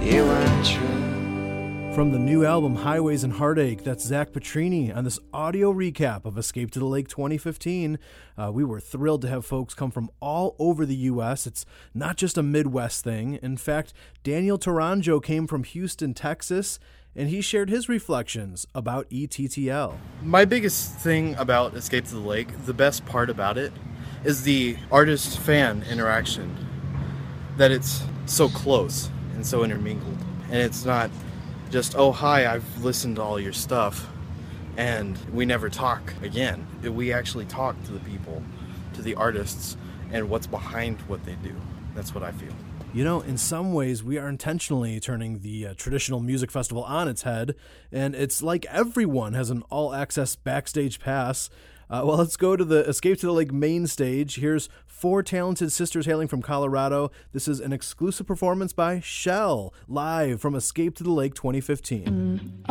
It 0.00 0.22
weren't 0.22 0.66
true. 0.66 0.95
From 1.96 2.12
the 2.12 2.18
new 2.18 2.44
album 2.44 2.74
Highways 2.74 3.24
and 3.24 3.32
Heartache, 3.32 3.82
that's 3.82 4.04
Zach 4.04 4.30
Petrini 4.30 4.94
on 4.94 5.04
this 5.04 5.18
audio 5.32 5.72
recap 5.72 6.26
of 6.26 6.36
Escape 6.36 6.70
to 6.72 6.78
the 6.78 6.84
Lake 6.84 7.08
2015. 7.08 7.98
Uh, 8.36 8.50
we 8.52 8.64
were 8.64 8.80
thrilled 8.80 9.22
to 9.22 9.28
have 9.28 9.46
folks 9.46 9.72
come 9.72 9.90
from 9.90 10.10
all 10.20 10.54
over 10.58 10.84
the 10.84 10.94
U.S. 10.94 11.46
It's 11.46 11.64
not 11.94 12.18
just 12.18 12.36
a 12.36 12.42
Midwest 12.42 13.02
thing. 13.02 13.38
In 13.40 13.56
fact, 13.56 13.94
Daniel 14.22 14.58
Taranjo 14.58 15.22
came 15.22 15.46
from 15.46 15.64
Houston, 15.64 16.12
Texas, 16.12 16.78
and 17.14 17.30
he 17.30 17.40
shared 17.40 17.70
his 17.70 17.88
reflections 17.88 18.66
about 18.74 19.08
ETTL. 19.08 19.96
My 20.22 20.44
biggest 20.44 20.98
thing 20.98 21.34
about 21.36 21.74
Escape 21.74 22.04
to 22.08 22.14
the 22.16 22.20
Lake, 22.20 22.66
the 22.66 22.74
best 22.74 23.06
part 23.06 23.30
about 23.30 23.56
it, 23.56 23.72
is 24.22 24.42
the 24.42 24.76
artist 24.92 25.38
fan 25.38 25.82
interaction. 25.90 26.54
That 27.56 27.70
it's 27.70 28.02
so 28.26 28.50
close 28.50 29.08
and 29.32 29.46
so 29.46 29.64
intermingled. 29.64 30.18
And 30.50 30.60
it's 30.60 30.84
not 30.84 31.10
just, 31.76 31.94
oh, 31.94 32.10
hi, 32.10 32.50
I've 32.50 32.82
listened 32.82 33.16
to 33.16 33.22
all 33.22 33.38
your 33.38 33.52
stuff, 33.52 34.08
and 34.78 35.18
we 35.30 35.44
never 35.44 35.68
talk 35.68 36.14
again. 36.22 36.66
We 36.82 37.12
actually 37.12 37.44
talk 37.44 37.76
to 37.84 37.92
the 37.92 38.00
people, 38.00 38.42
to 38.94 39.02
the 39.02 39.14
artists, 39.14 39.76
and 40.10 40.30
what's 40.30 40.46
behind 40.46 41.02
what 41.02 41.22
they 41.26 41.34
do. 41.42 41.54
That's 41.94 42.14
what 42.14 42.24
I 42.24 42.32
feel. 42.32 42.54
You 42.94 43.04
know, 43.04 43.20
in 43.20 43.36
some 43.36 43.74
ways, 43.74 44.02
we 44.02 44.16
are 44.16 44.26
intentionally 44.26 44.98
turning 45.00 45.40
the 45.40 45.66
uh, 45.66 45.74
traditional 45.76 46.20
music 46.20 46.50
festival 46.50 46.82
on 46.82 47.08
its 47.08 47.24
head, 47.24 47.54
and 47.92 48.14
it's 48.14 48.42
like 48.42 48.64
everyone 48.70 49.34
has 49.34 49.50
an 49.50 49.62
all 49.68 49.92
access 49.92 50.34
backstage 50.34 50.98
pass. 50.98 51.50
Uh, 51.90 52.00
well, 52.06 52.16
let's 52.16 52.38
go 52.38 52.56
to 52.56 52.64
the 52.64 52.88
Escape 52.88 53.20
to 53.20 53.26
the 53.26 53.32
Lake 53.32 53.52
main 53.52 53.86
stage. 53.86 54.36
Here's 54.36 54.70
four 54.96 55.22
talented 55.22 55.70
sisters 55.70 56.06
hailing 56.06 56.26
from 56.26 56.40
Colorado. 56.40 57.10
This 57.32 57.46
is 57.48 57.60
an 57.60 57.70
exclusive 57.70 58.26
performance 58.26 58.72
by 58.72 59.00
Shel, 59.00 59.74
live 59.86 60.40
from 60.40 60.54
Escape 60.54 60.96
to 60.96 61.04
the 61.04 61.10
Lake 61.10 61.34
2015. 61.34 62.64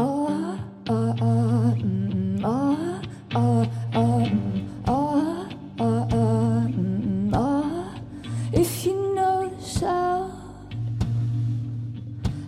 If 8.54 8.86
you 8.86 9.14
know 9.14 9.50
the 9.50 9.62
sound, 9.62 10.34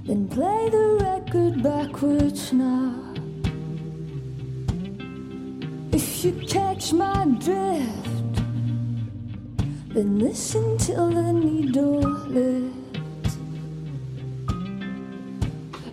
then 0.07 0.27
play 0.27 0.69
the 0.71 0.97
record 1.03 1.61
backwards 1.61 2.51
now. 2.51 2.95
If 5.91 6.25
you 6.25 6.31
catch 6.47 6.93
my 6.93 7.25
drift, 7.39 8.16
then 9.97 10.19
listen 10.19 10.77
till 10.77 11.09
the 11.09 11.33
needle 11.33 12.01
lifts. 12.29 13.37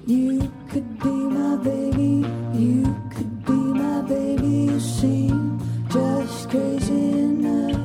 You 0.06 0.52
could 0.68 0.98
be 0.98 1.08
my 1.08 1.56
baby, 1.56 2.28
you 2.52 2.94
could 3.14 3.46
be 3.46 3.52
my 3.52 4.02
baby. 4.02 4.72
You 4.72 4.78
seem 4.78 5.58
just 5.88 6.50
crazy 6.50 7.12
enough. 7.12 7.80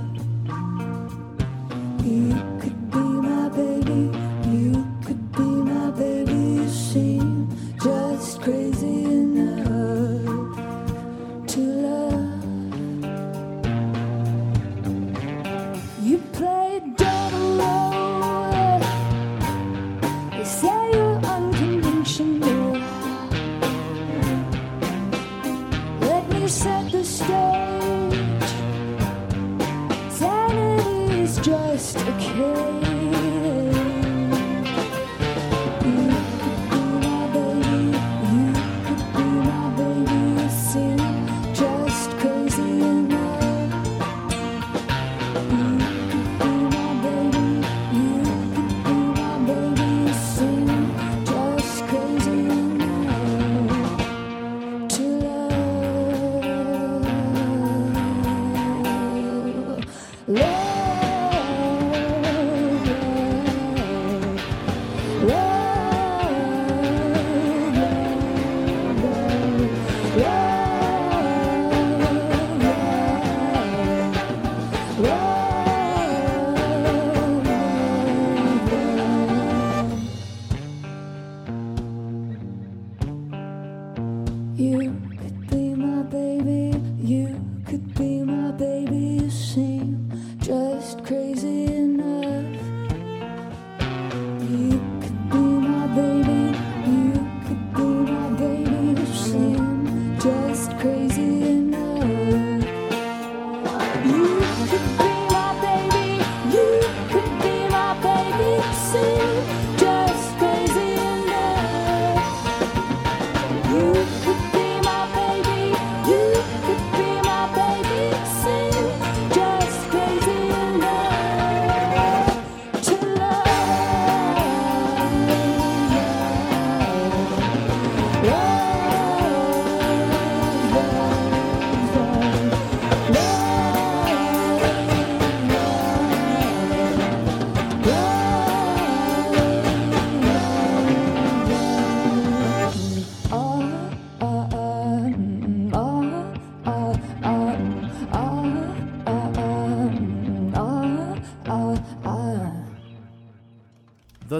You 2.03 2.36
could 2.60 2.91
be 2.91 2.99
my 2.99 3.47
baby, 3.47 4.12
you 4.51 4.86
could 5.05 5.32
be 5.32 5.49
my 5.71 5.89
baby. 5.91 6.34
You 6.34 6.67
seem 6.67 7.47
just 7.82 8.41
crazy 8.41 8.79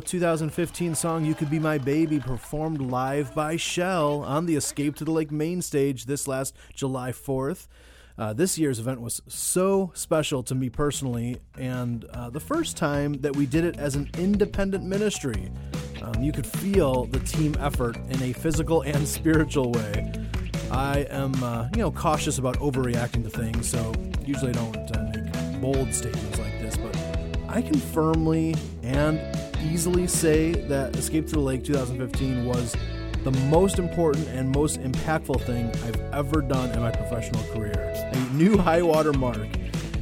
2015 0.10 0.96
song 0.96 1.24
You 1.24 1.36
Could 1.36 1.52
Be 1.52 1.60
My 1.60 1.78
Baby 1.78 2.20
performed 2.20 2.82
live 2.82 3.36
by 3.36 3.58
Shel 3.58 4.24
on 4.24 4.48
the 4.48 4.56
Escape 4.56 4.96
to 4.96 5.06
the 5.06 5.12
Lake 5.12 5.30
main 5.30 5.62
stage 5.62 6.06
this 6.06 6.28
last 6.28 6.56
July 6.74 7.12
4th. 7.12 7.68
Uh, 8.18 8.34
this 8.34 8.58
year's 8.58 8.80
event 8.80 9.02
was 9.02 9.22
so 9.28 9.92
special 9.94 10.42
to 10.42 10.56
me 10.56 10.68
personally, 10.68 11.38
and 11.60 12.06
uh, 12.06 12.28
the 12.32 12.40
first 12.40 12.76
time 12.76 13.22
that 13.22 13.36
we 13.36 13.46
did 13.46 13.64
it 13.64 13.78
as 13.78 13.96
an 13.96 14.10
independent 14.18 14.84
ministry. 14.84 15.52
Um, 16.02 16.24
you 16.24 16.32
could 16.32 16.48
feel 16.48 17.06
the 17.06 17.20
team 17.20 17.56
effort 17.60 17.96
in 18.10 18.24
a 18.24 18.34
physical 18.34 18.82
and 18.82 19.08
spiritual 19.08 19.72
way. 19.74 20.12
I 20.72 21.06
am, 21.12 21.36
uh, 21.44 21.70
you 21.76 21.84
know, 21.84 21.92
cautious 21.92 22.40
about 22.40 22.58
overreacting 22.58 23.22
to 23.26 23.30
things, 23.30 23.70
so 23.70 23.94
usually 24.26 24.50
I 24.50 24.54
don't 24.54 24.98
uh, 24.98 25.12
make 25.14 25.62
bold 25.62 25.94
statements 25.94 26.40
like 26.40 26.49
I 27.52 27.64
can 27.64 27.80
firmly 27.80 28.56
and 28.84 29.20
easily 29.60 30.06
say 30.06 30.52
that 30.68 30.96
Escape 30.96 31.26
to 31.28 31.34
the 31.34 31.40
Lake 31.40 31.64
2015 31.64 32.46
was 32.46 32.76
the 33.24 33.32
most 33.48 33.80
important 33.80 34.28
and 34.28 34.52
most 34.52 34.80
impactful 34.82 35.42
thing 35.46 35.68
I've 35.84 36.00
ever 36.14 36.42
done 36.42 36.70
in 36.70 36.80
my 36.80 36.92
professional 36.92 37.44
career. 37.52 37.92
A 38.14 38.20
new 38.34 38.56
high 38.56 38.84
water 38.84 39.14
mark. 39.14 39.48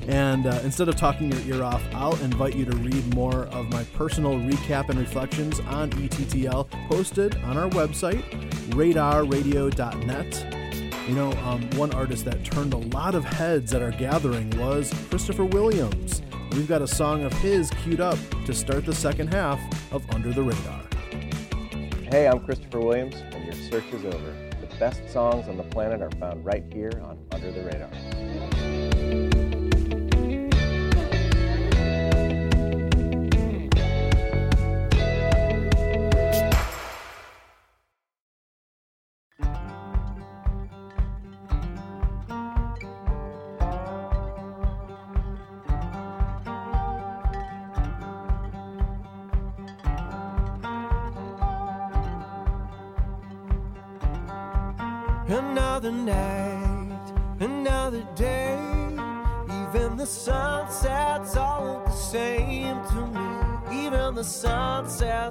And 0.09 0.45
uh, 0.45 0.59
instead 0.63 0.89
of 0.89 0.97
talking 0.97 1.31
your 1.31 1.57
ear 1.57 1.63
off, 1.63 1.81
I'll 1.93 2.21
invite 2.21 2.55
you 2.55 2.65
to 2.65 2.75
read 2.75 3.15
more 3.15 3.45
of 3.45 3.69
my 3.69 3.85
personal 3.95 4.33
recap 4.33 4.89
and 4.89 4.99
reflections 4.99 5.61
on 5.61 5.89
ETTL 5.91 6.69
posted 6.89 7.37
on 7.43 7.57
our 7.57 7.69
website, 7.69 8.23
radarradio.net. 8.71 10.53
You 11.07 11.15
know, 11.15 11.31
um, 11.43 11.69
one 11.77 11.93
artist 11.93 12.25
that 12.25 12.43
turned 12.43 12.73
a 12.73 12.77
lot 12.77 13.15
of 13.15 13.23
heads 13.23 13.73
at 13.73 13.81
our 13.81 13.91
gathering 13.91 14.49
was 14.57 14.93
Christopher 15.09 15.45
Williams. 15.45 16.21
We've 16.57 16.67
got 16.67 16.81
a 16.81 16.87
song 16.87 17.23
of 17.23 17.31
his 17.33 17.69
queued 17.83 18.01
up 18.01 18.17
to 18.47 18.53
start 18.53 18.83
the 18.83 18.95
second 18.95 19.31
half 19.31 19.61
of 19.93 20.03
Under 20.09 20.33
the 20.33 20.41
Radar. 20.41 20.81
Hey, 22.09 22.27
I'm 22.27 22.39
Christopher 22.39 22.79
Williams, 22.79 23.13
and 23.31 23.45
your 23.45 23.53
search 23.53 23.85
is 23.93 24.03
over. 24.03 24.35
The 24.59 24.75
best 24.79 25.07
songs 25.13 25.47
on 25.47 25.57
the 25.57 25.63
planet 25.63 26.01
are 26.01 26.09
found 26.19 26.43
right 26.43 26.63
here 26.73 26.99
on 27.03 27.19
Under 27.31 27.51
the 27.51 27.61
Radar. 27.61 28.56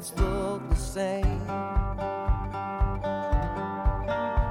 Sunsets 0.06 0.20
look 0.20 0.68
the 0.68 0.76
same. 0.76 1.46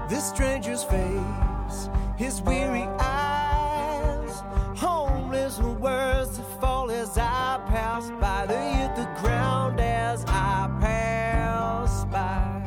This 0.09 0.29
stranger's 0.29 0.83
face, 0.83 1.89
his 2.17 2.41
weary 2.41 2.87
eyes, 2.99 4.43
homeless 4.75 5.59
words 5.59 6.37
that 6.37 6.61
fall 6.61 6.91
as 6.91 7.17
I 7.17 7.61
pass 7.67 8.11
by. 8.19 8.45
They 8.45 8.73
hit 8.73 8.95
the 8.95 9.07
ground 9.21 9.79
as 9.79 10.23
I 10.27 10.69
pass 10.79 12.05
by. 12.05 12.61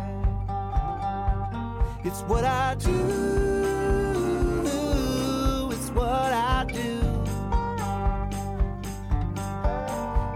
It's 2.04 2.22
what 2.22 2.44
I 2.44 2.74
do. 2.74 2.90
It's 5.70 5.90
what 5.90 6.32
I 6.32 6.64
do. 6.68 7.00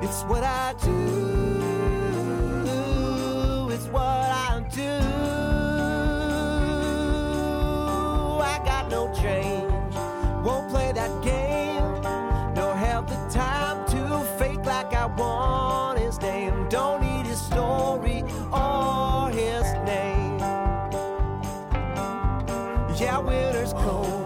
It's 0.02 0.22
what 0.24 0.44
I 0.44 0.74
do. 0.82 1.21
Want 15.16 15.98
his 15.98 16.20
name. 16.20 16.68
Don't 16.68 17.02
need 17.02 17.26
his 17.26 17.40
story 17.40 18.22
or 18.52 19.30
his 19.30 19.64
name. 19.84 20.38
Yeah, 22.98 23.18
winter's 23.18 23.72
cold 23.72 24.22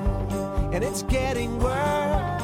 and 0.72 0.85
it's 0.85 1.03
getting 1.05 1.59
worse. 1.59 2.36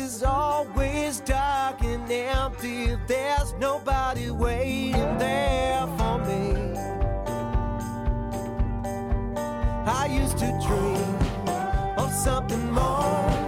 Is 0.00 0.22
always 0.22 1.20
dark 1.20 1.82
and 1.82 2.10
empty. 2.10 2.96
There's 3.06 3.52
nobody 3.54 4.30
waiting 4.30 5.18
there 5.18 5.86
for 5.98 6.18
me. 6.18 6.74
I 9.86 10.06
used 10.10 10.38
to 10.38 10.48
dream 10.66 11.98
of 11.98 12.10
something 12.12 12.72
more. 12.72 13.39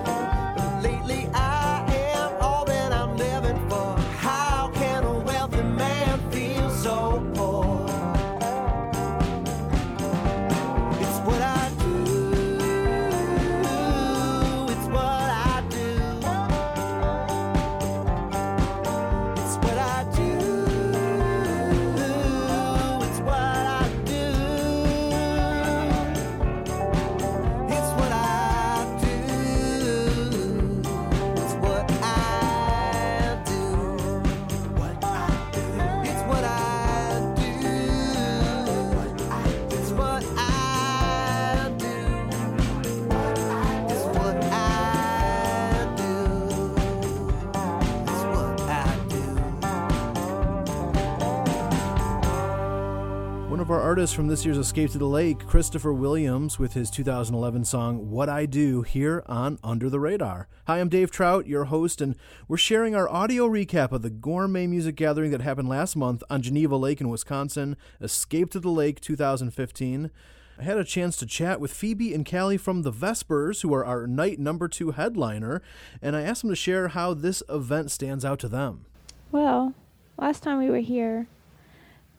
Our 53.72 53.80
artists 53.80 54.14
from 54.14 54.28
this 54.28 54.44
year's 54.44 54.58
Escape 54.58 54.90
to 54.90 54.98
the 54.98 55.06
Lake, 55.06 55.46
Christopher 55.46 55.94
Williams, 55.94 56.58
with 56.58 56.74
his 56.74 56.90
2011 56.90 57.64
song 57.64 58.10
What 58.10 58.28
I 58.28 58.44
Do 58.44 58.82
here 58.82 59.22
on 59.24 59.58
Under 59.64 59.88
the 59.88 59.98
Radar. 59.98 60.46
Hi, 60.66 60.78
I'm 60.78 60.90
Dave 60.90 61.10
Trout, 61.10 61.46
your 61.46 61.64
host, 61.64 62.02
and 62.02 62.14
we're 62.48 62.58
sharing 62.58 62.94
our 62.94 63.08
audio 63.08 63.48
recap 63.48 63.90
of 63.90 64.02
the 64.02 64.10
gourmet 64.10 64.66
music 64.66 64.96
gathering 64.96 65.30
that 65.30 65.40
happened 65.40 65.70
last 65.70 65.96
month 65.96 66.22
on 66.28 66.42
Geneva 66.42 66.76
Lake 66.76 67.00
in 67.00 67.08
Wisconsin, 67.08 67.78
Escape 67.98 68.50
to 68.50 68.60
the 68.60 68.68
Lake 68.68 69.00
2015. 69.00 70.10
I 70.58 70.62
had 70.62 70.76
a 70.76 70.84
chance 70.84 71.16
to 71.16 71.26
chat 71.26 71.58
with 71.58 71.72
Phoebe 71.72 72.12
and 72.12 72.30
Callie 72.30 72.58
from 72.58 72.82
the 72.82 72.92
Vespers, 72.92 73.62
who 73.62 73.72
are 73.72 73.86
our 73.86 74.06
night 74.06 74.38
number 74.38 74.68
two 74.68 74.90
headliner, 74.90 75.62
and 76.02 76.14
I 76.14 76.22
asked 76.22 76.42
them 76.42 76.50
to 76.50 76.56
share 76.56 76.88
how 76.88 77.14
this 77.14 77.42
event 77.48 77.90
stands 77.90 78.22
out 78.22 78.38
to 78.40 78.48
them. 78.48 78.84
Well, 79.30 79.72
last 80.18 80.42
time 80.42 80.58
we 80.58 80.68
were 80.68 80.78
here 80.78 81.26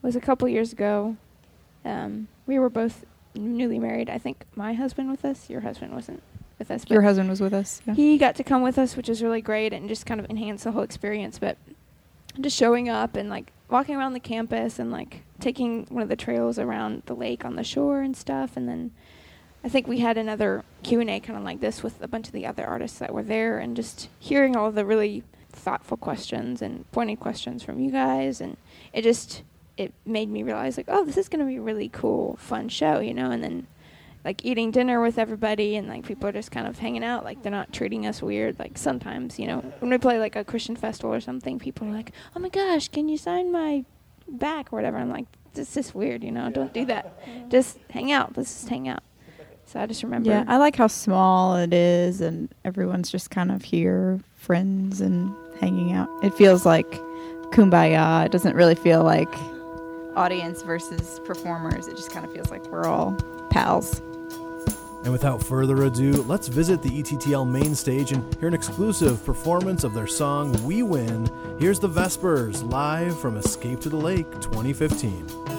was 0.02 0.16
a 0.16 0.20
couple 0.20 0.48
years 0.48 0.72
ago. 0.72 1.16
Um, 1.84 2.28
we 2.46 2.58
were 2.58 2.70
both 2.70 3.04
newly 3.34 3.78
married. 3.78 4.08
I 4.08 4.18
think 4.18 4.44
my 4.54 4.74
husband 4.74 5.10
with 5.10 5.24
us. 5.24 5.50
Your 5.50 5.60
husband 5.60 5.92
wasn't 5.92 6.22
with 6.58 6.70
us. 6.70 6.84
Your 6.88 7.02
husband 7.02 7.28
was 7.28 7.40
with 7.40 7.52
us. 7.52 7.82
Yeah. 7.86 7.94
He 7.94 8.18
got 8.18 8.36
to 8.36 8.44
come 8.44 8.62
with 8.62 8.78
us, 8.78 8.96
which 8.96 9.08
is 9.08 9.22
really 9.22 9.40
great 9.40 9.72
and 9.72 9.88
just 9.88 10.06
kind 10.06 10.20
of 10.20 10.30
enhanced 10.30 10.64
the 10.64 10.72
whole 10.72 10.82
experience. 10.82 11.38
But 11.38 11.58
just 12.40 12.56
showing 12.56 12.88
up 12.88 13.16
and 13.16 13.28
like 13.28 13.52
walking 13.68 13.96
around 13.96 14.12
the 14.12 14.20
campus 14.20 14.78
and 14.78 14.90
like 14.90 15.22
taking 15.40 15.86
one 15.88 16.02
of 16.02 16.08
the 16.08 16.16
trails 16.16 16.58
around 16.58 17.02
the 17.06 17.14
lake 17.14 17.44
on 17.44 17.56
the 17.56 17.64
shore 17.64 18.00
and 18.00 18.16
stuff, 18.16 18.56
and 18.56 18.68
then 18.68 18.92
I 19.62 19.68
think 19.68 19.86
we 19.86 20.00
had 20.00 20.18
another 20.18 20.64
Q 20.82 21.00
and 21.00 21.10
A 21.10 21.20
kind 21.20 21.38
of 21.38 21.44
like 21.44 21.60
this 21.60 21.82
with 21.82 22.02
a 22.02 22.08
bunch 22.08 22.26
of 22.26 22.32
the 22.32 22.46
other 22.46 22.66
artists 22.66 22.98
that 22.98 23.14
were 23.14 23.22
there, 23.22 23.58
and 23.58 23.74
just 23.74 24.08
hearing 24.18 24.56
all 24.56 24.70
the 24.70 24.84
really 24.84 25.24
thoughtful 25.50 25.96
questions 25.96 26.60
and 26.60 26.90
pointed 26.92 27.20
questions 27.20 27.62
from 27.62 27.80
you 27.80 27.90
guys, 27.90 28.40
and 28.40 28.56
it 28.92 29.02
just 29.02 29.42
it 29.76 29.92
made 30.06 30.28
me 30.28 30.42
realize 30.42 30.76
like, 30.76 30.86
oh, 30.88 31.04
this 31.04 31.16
is 31.16 31.28
gonna 31.28 31.46
be 31.46 31.56
a 31.56 31.62
really 31.62 31.88
cool, 31.88 32.36
fun 32.36 32.68
show, 32.68 33.00
you 33.00 33.14
know. 33.14 33.30
And 33.30 33.42
then 33.42 33.66
like 34.24 34.44
eating 34.44 34.70
dinner 34.70 35.00
with 35.00 35.18
everybody, 35.18 35.76
and 35.76 35.88
like 35.88 36.06
people 36.06 36.28
are 36.28 36.32
just 36.32 36.50
kind 36.50 36.66
of 36.66 36.78
hanging 36.78 37.04
out, 37.04 37.24
like 37.24 37.42
they're 37.42 37.52
not 37.52 37.72
treating 37.72 38.06
us 38.06 38.22
weird. 38.22 38.58
Like 38.58 38.78
sometimes, 38.78 39.38
you 39.38 39.46
know, 39.46 39.60
when 39.80 39.90
we 39.90 39.98
play 39.98 40.18
like 40.18 40.36
a 40.36 40.44
Christian 40.44 40.76
festival 40.76 41.12
or 41.12 41.20
something, 41.20 41.58
people 41.58 41.88
are 41.88 41.92
like, 41.92 42.12
oh 42.34 42.40
my 42.40 42.48
gosh, 42.48 42.88
can 42.88 43.08
you 43.08 43.18
sign 43.18 43.52
my 43.52 43.84
back 44.28 44.72
or 44.72 44.76
whatever? 44.76 44.96
I'm 44.96 45.10
like, 45.10 45.26
this 45.52 45.76
is 45.76 45.94
weird, 45.94 46.24
you 46.24 46.30
know. 46.30 46.50
Don't 46.50 46.72
do 46.72 46.84
that. 46.86 47.50
Just 47.50 47.78
hang 47.90 48.12
out. 48.12 48.36
Let's 48.36 48.52
just 48.52 48.68
hang 48.68 48.88
out. 48.88 49.02
So 49.66 49.80
I 49.80 49.86
just 49.86 50.02
remember. 50.02 50.30
Yeah, 50.30 50.44
I 50.46 50.56
like 50.58 50.76
how 50.76 50.86
small 50.86 51.56
it 51.56 51.72
is, 51.72 52.20
and 52.20 52.48
everyone's 52.64 53.10
just 53.10 53.30
kind 53.30 53.50
of 53.50 53.62
here, 53.62 54.20
friends, 54.36 55.00
and 55.00 55.34
hanging 55.60 55.92
out. 55.92 56.08
It 56.22 56.34
feels 56.34 56.64
like 56.66 56.90
kumbaya. 57.52 58.26
It 58.26 58.32
doesn't 58.32 58.56
really 58.56 58.74
feel 58.74 59.02
like 59.02 59.32
audience 60.16 60.62
versus 60.62 61.20
performers. 61.24 61.88
It 61.88 61.96
just 61.96 62.10
kind 62.10 62.24
of 62.24 62.32
feels 62.32 62.50
like 62.50 62.66
we're 62.70 62.86
all 62.86 63.12
pals. 63.50 64.00
And 65.04 65.12
without 65.12 65.42
further 65.42 65.84
ado, 65.84 66.22
let's 66.22 66.48
visit 66.48 66.80
the 66.80 66.88
ETTL 66.88 67.48
main 67.48 67.74
stage 67.74 68.12
and 68.12 68.34
hear 68.36 68.48
an 68.48 68.54
exclusive 68.54 69.22
performance 69.24 69.84
of 69.84 69.92
their 69.92 70.06
song 70.06 70.52
We 70.64 70.82
Win. 70.82 71.28
Here's 71.58 71.78
the 71.78 71.88
Vespers 71.88 72.62
live 72.62 73.18
from 73.20 73.36
Escape 73.36 73.80
to 73.80 73.90
the 73.90 73.98
Lake 73.98 74.30
2015. 74.40 75.53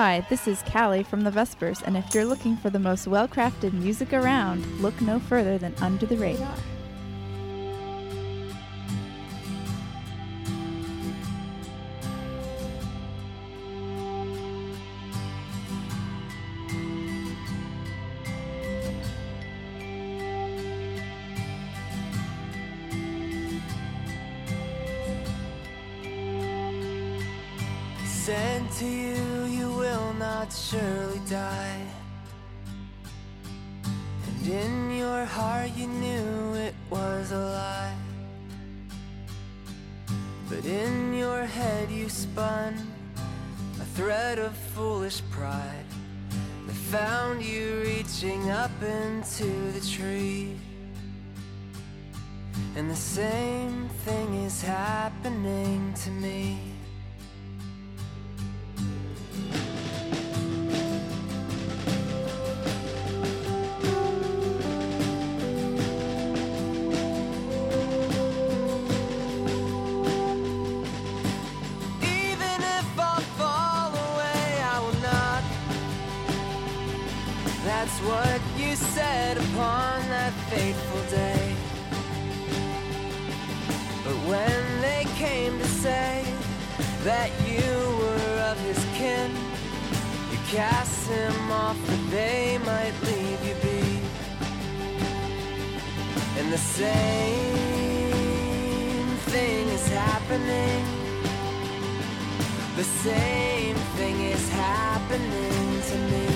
Hi, 0.00 0.24
this 0.30 0.46
is 0.46 0.62
Callie 0.62 1.02
from 1.02 1.22
the 1.22 1.30
Vespers, 1.32 1.82
and 1.82 1.96
if 1.96 2.14
you're 2.14 2.24
looking 2.24 2.56
for 2.56 2.70
the 2.70 2.78
most 2.78 3.08
well 3.08 3.26
crafted 3.26 3.72
music 3.72 4.12
around, 4.12 4.64
look 4.80 5.00
no 5.00 5.18
further 5.18 5.58
than 5.58 5.74
Under 5.80 6.06
the 6.06 6.16
Radar. 6.16 6.54
That 80.28 80.36
fateful 80.50 81.02
day. 81.10 81.56
But 84.04 84.16
when 84.28 84.80
they 84.82 85.04
came 85.16 85.58
to 85.58 85.66
say 85.66 86.24
that 87.04 87.30
you 87.48 87.70
were 88.00 88.40
of 88.50 88.58
his 88.60 88.78
kin, 88.94 89.30
you 90.30 90.38
cast 90.48 91.08
him 91.08 91.50
off 91.50 91.78
that 91.86 92.10
they 92.10 92.58
might 92.58 92.94
leave 93.08 93.40
you 93.48 93.54
be. 93.68 94.00
And 96.38 96.52
the 96.52 96.58
same 96.58 97.46
thing 99.32 99.68
is 99.68 99.88
happening. 99.88 100.84
The 102.76 102.84
same 102.84 103.76
thing 103.96 104.20
is 104.20 104.48
happening 104.50 105.82
to 105.90 105.96
me. 106.12 106.27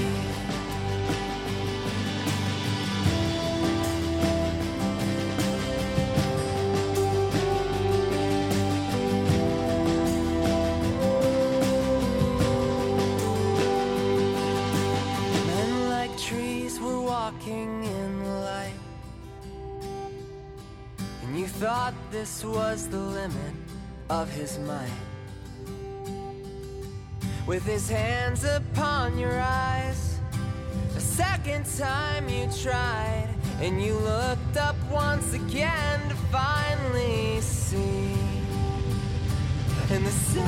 Walking 17.53 17.85
in 17.85 18.23
the 18.25 18.31
light. 18.31 18.75
And 21.23 21.39
you 21.39 21.47
thought 21.47 21.95
this 22.11 22.45
was 22.45 22.89
the 22.89 22.99
limit 22.99 23.55
of 24.11 24.31
his 24.31 24.59
might. 24.61 24.91
With 27.47 27.65
his 27.65 27.89
hands 27.89 28.45
upon 28.45 29.19
your 29.19 29.41
eyes, 29.41 30.19
a 30.97 31.01
second 31.01 31.67
time 31.79 32.29
you 32.29 32.49
tried, 32.63 33.29
and 33.61 33.83
you 33.83 33.95
looked 33.95 34.57
up 34.57 34.77
once 34.91 35.35
again 35.35 36.09
to 36.09 36.15
finally 36.31 37.41
see. 37.41 38.15
And 39.91 40.07
the 40.07 40.11
same 40.11 40.47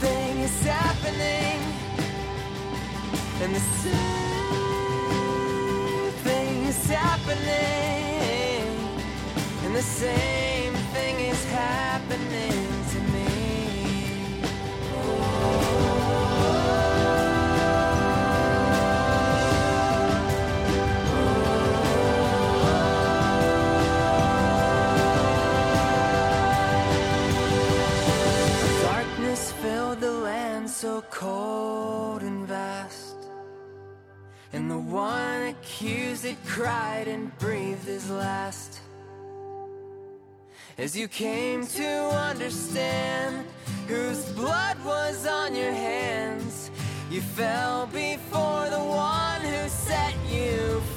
thing 0.00 0.38
is 0.38 0.62
happening. 0.62 1.60
And 3.42 3.54
the 3.54 3.60
same 3.60 4.25
happening. 6.90 8.66
And 9.64 9.74
the 9.74 9.82
same 9.82 10.55
accused 35.60 36.24
had 36.24 36.36
cried 36.46 37.08
and 37.08 37.36
breathed 37.38 37.86
his 37.86 38.10
last. 38.10 38.80
As 40.78 40.96
you 40.96 41.08
came 41.08 41.66
to 41.66 41.88
understand 42.30 43.46
whose 43.88 44.24
blood 44.32 44.76
was 44.84 45.26
on 45.26 45.54
your 45.54 45.72
hands, 45.72 46.70
you 47.10 47.20
fell 47.20 47.86
before 47.86 48.68
the 48.68 48.84
one 48.84 49.40
who 49.40 49.68
set 49.68 50.14
you 50.28 50.80
free. 50.80 50.95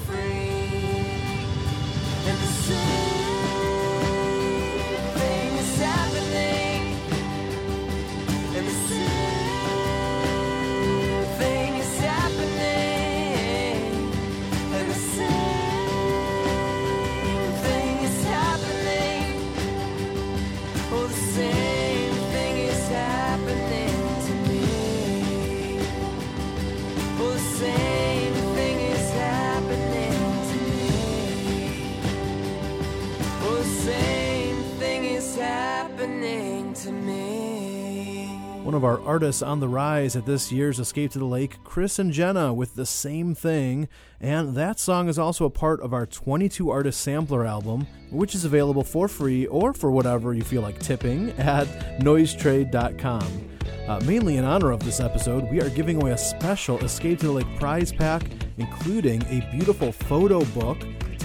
One 38.70 38.76
of 38.76 38.84
our 38.84 39.00
artists 39.00 39.42
on 39.42 39.58
the 39.58 39.66
rise 39.66 40.14
at 40.14 40.26
this 40.26 40.52
year's 40.52 40.78
Escape 40.78 41.10
to 41.10 41.18
the 41.18 41.24
Lake, 41.24 41.58
Chris 41.64 41.98
and 41.98 42.12
Jenna, 42.12 42.54
with 42.54 42.76
the 42.76 42.86
same 42.86 43.34
thing. 43.34 43.88
And 44.20 44.54
that 44.54 44.78
song 44.78 45.08
is 45.08 45.18
also 45.18 45.44
a 45.44 45.50
part 45.50 45.80
of 45.80 45.92
our 45.92 46.06
22 46.06 46.70
artist 46.70 47.00
sampler 47.00 47.44
album, 47.44 47.88
which 48.12 48.32
is 48.32 48.44
available 48.44 48.84
for 48.84 49.08
free 49.08 49.44
or 49.46 49.72
for 49.72 49.90
whatever 49.90 50.34
you 50.34 50.42
feel 50.42 50.62
like 50.62 50.78
tipping 50.78 51.30
at 51.38 51.66
noisetrade.com. 51.98 53.50
Uh, 53.88 54.00
mainly 54.04 54.36
in 54.36 54.44
honor 54.44 54.70
of 54.70 54.84
this 54.84 55.00
episode, 55.00 55.50
we 55.50 55.60
are 55.60 55.70
giving 55.70 56.00
away 56.00 56.12
a 56.12 56.16
special 56.16 56.78
Escape 56.84 57.18
to 57.18 57.26
the 57.26 57.32
Lake 57.32 57.58
prize 57.58 57.90
pack, 57.90 58.22
including 58.58 59.20
a 59.22 59.44
beautiful 59.50 59.90
photo 59.90 60.44
book, 60.44 60.78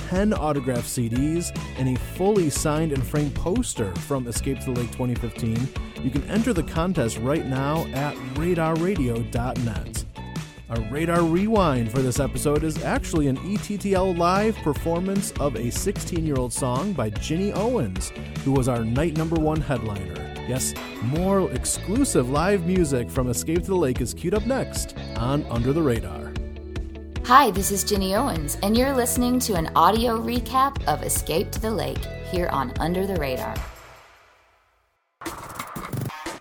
10 0.09 0.33
autographed 0.33 0.87
CDs, 0.87 1.55
and 1.77 1.95
a 1.95 1.99
fully 1.99 2.49
signed 2.49 2.91
and 2.91 3.05
framed 3.05 3.33
poster 3.35 3.93
from 3.95 4.27
Escape 4.27 4.59
to 4.59 4.65
the 4.65 4.79
Lake 4.79 4.91
2015. 4.91 5.67
You 6.03 6.09
can 6.09 6.23
enter 6.29 6.53
the 6.53 6.63
contest 6.63 7.17
right 7.19 7.45
now 7.45 7.85
at 7.93 8.15
radarradio.net. 8.35 10.05
Our 10.67 10.81
Radar 10.89 11.21
Rewind 11.21 11.91
for 11.91 12.01
this 12.01 12.19
episode 12.19 12.63
is 12.63 12.83
actually 12.83 13.27
an 13.27 13.37
ETTL 13.37 14.17
live 14.17 14.55
performance 14.57 15.31
of 15.33 15.55
a 15.55 15.69
16 15.69 16.25
year 16.25 16.37
old 16.37 16.51
song 16.51 16.93
by 16.93 17.11
Ginny 17.11 17.53
Owens, 17.53 18.11
who 18.43 18.51
was 18.51 18.67
our 18.67 18.83
night 18.83 19.15
number 19.15 19.35
one 19.35 19.61
headliner. 19.61 20.33
Yes, 20.47 20.73
more 21.03 21.51
exclusive 21.51 22.29
live 22.29 22.65
music 22.65 23.09
from 23.09 23.29
Escape 23.29 23.61
to 23.61 23.67
the 23.67 23.75
Lake 23.75 24.01
is 24.01 24.13
queued 24.13 24.33
up 24.33 24.45
next 24.45 24.95
on 25.17 25.43
Under 25.51 25.71
the 25.71 25.81
Radar. 25.81 26.24
Hi, 27.28 27.49
this 27.49 27.71
is 27.71 27.84
Ginny 27.84 28.13
Owens, 28.13 28.55
and 28.61 28.78
you're 28.78 28.93
listening 28.93 29.39
to 29.39 29.55
an 29.55 29.71
audio 29.76 30.21
recap 30.21 30.78
of 30.86 31.01
Escape 31.01 31.49
to 31.53 31.59
the 31.59 31.71
Lake 31.71 32.05
here 32.30 32.47
on 32.49 32.71
Under 32.80 33.07
the 33.07 33.15
Radar. 33.15 33.55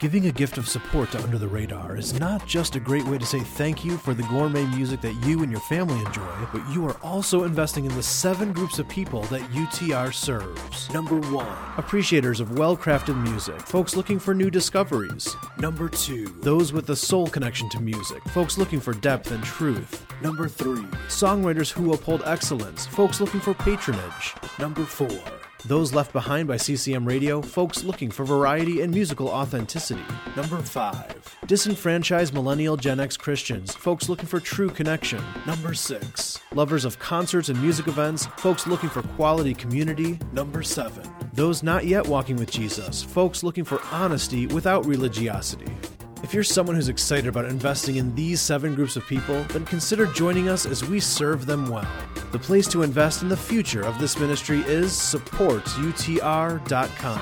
Giving 0.04 0.26
a 0.26 0.32
gift 0.32 0.58
of 0.58 0.68
support 0.68 1.12
to 1.12 1.22
Under 1.22 1.38
the 1.38 1.48
Radar 1.48 1.96
is 1.96 2.20
not 2.20 2.46
just 2.46 2.76
a 2.76 2.78
great 2.78 3.06
way 3.06 3.16
to 3.16 3.24
say 3.24 3.40
thank 3.40 3.86
you 3.86 3.96
for 3.96 4.12
the 4.12 4.22
gourmet 4.24 4.66
music 4.66 5.00
that 5.00 5.14
you 5.24 5.42
and 5.42 5.50
your 5.50 5.62
family 5.62 5.98
enjoy, 6.04 6.46
but 6.52 6.60
you 6.68 6.86
are 6.86 6.98
also 7.02 7.44
investing 7.44 7.86
in 7.86 7.94
the 7.94 8.02
seven 8.02 8.52
groups 8.52 8.78
of 8.78 8.86
people 8.86 9.22
that 9.22 9.40
UTR 9.52 10.12
serves. 10.12 10.92
Number 10.92 11.18
one, 11.32 11.56
appreciators 11.78 12.38
of 12.38 12.58
well 12.58 12.76
crafted 12.76 13.16
music, 13.22 13.58
folks 13.62 13.96
looking 13.96 14.18
for 14.18 14.34
new 14.34 14.50
discoveries. 14.50 15.34
Number 15.56 15.88
two, 15.88 16.26
those 16.42 16.70
with 16.70 16.90
a 16.90 16.96
soul 16.96 17.26
connection 17.26 17.70
to 17.70 17.80
music, 17.80 18.22
folks 18.24 18.58
looking 18.58 18.80
for 18.80 18.92
depth 18.92 19.30
and 19.30 19.42
truth. 19.42 20.04
Number 20.20 20.48
three, 20.48 20.84
songwriters 21.08 21.72
who 21.72 21.94
uphold 21.94 22.20
excellence, 22.26 22.86
folks 22.86 23.22
looking 23.22 23.40
for 23.40 23.54
patronage. 23.54 24.34
Number 24.58 24.84
four, 24.84 25.22
those 25.66 25.94
left 25.94 26.12
behind 26.12 26.46
by 26.46 26.56
CCM 26.56 27.06
Radio, 27.06 27.40
folks 27.40 27.84
looking 27.84 28.10
for 28.10 28.24
variety 28.24 28.82
and 28.82 28.92
musical 28.92 29.28
authenticity. 29.28 30.04
Number 30.36 30.58
5. 30.58 31.36
Disenfranchised 31.46 32.34
millennial 32.34 32.76
Gen 32.76 33.00
X 33.00 33.16
Christians, 33.16 33.74
folks 33.74 34.08
looking 34.08 34.26
for 34.26 34.40
true 34.40 34.68
connection. 34.68 35.22
Number 35.46 35.74
6. 35.74 36.40
Lovers 36.52 36.84
of 36.84 36.98
concerts 36.98 37.48
and 37.48 37.60
music 37.62 37.88
events, 37.88 38.26
folks 38.36 38.66
looking 38.66 38.90
for 38.90 39.02
quality 39.02 39.54
community. 39.54 40.18
Number 40.32 40.62
7. 40.62 41.02
Those 41.32 41.62
not 41.62 41.86
yet 41.86 42.06
walking 42.06 42.36
with 42.36 42.50
Jesus, 42.50 43.02
folks 43.02 43.42
looking 43.42 43.64
for 43.64 43.80
honesty 43.90 44.46
without 44.46 44.84
religiosity. 44.86 45.72
If 46.24 46.32
you're 46.32 46.42
someone 46.42 46.74
who's 46.74 46.88
excited 46.88 47.26
about 47.26 47.44
investing 47.44 47.96
in 47.96 48.14
these 48.14 48.40
seven 48.40 48.74
groups 48.74 48.96
of 48.96 49.06
people, 49.06 49.42
then 49.50 49.66
consider 49.66 50.06
joining 50.06 50.48
us 50.48 50.64
as 50.64 50.82
we 50.82 50.98
serve 50.98 51.44
them 51.44 51.68
well. 51.68 51.86
The 52.32 52.38
place 52.38 52.66
to 52.68 52.82
invest 52.82 53.20
in 53.20 53.28
the 53.28 53.36
future 53.36 53.82
of 53.82 53.98
this 53.98 54.18
ministry 54.18 54.60
is 54.60 54.92
supportsutr.com. 54.92 57.20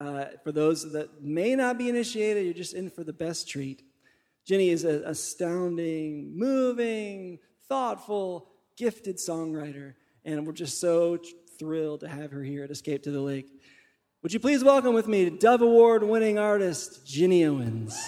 Uh, 0.00 0.24
for 0.42 0.50
those 0.50 0.90
that 0.90 1.22
may 1.22 1.54
not 1.54 1.78
be 1.78 1.88
initiated, 1.88 2.44
you're 2.44 2.54
just 2.54 2.74
in 2.74 2.90
for 2.90 3.04
the 3.04 3.12
best 3.12 3.48
treat. 3.48 3.84
Ginny 4.44 4.70
is 4.70 4.82
an 4.82 5.04
astounding, 5.06 6.36
moving, 6.36 7.38
thoughtful, 7.68 8.48
gifted 8.76 9.18
songwriter, 9.18 9.94
and 10.24 10.44
we're 10.44 10.52
just 10.52 10.80
so 10.80 11.18
thrilled 11.56 12.00
to 12.00 12.08
have 12.08 12.32
her 12.32 12.42
here 12.42 12.64
at 12.64 12.72
Escape 12.72 13.04
to 13.04 13.12
the 13.12 13.20
Lake. 13.20 13.61
Would 14.22 14.32
you 14.32 14.38
please 14.38 14.62
welcome 14.62 14.94
with 14.94 15.08
me 15.08 15.30
Dove 15.30 15.62
Award 15.62 16.04
winning 16.04 16.38
artist 16.38 17.04
Ginny 17.04 17.44
Owens? 17.44 18.00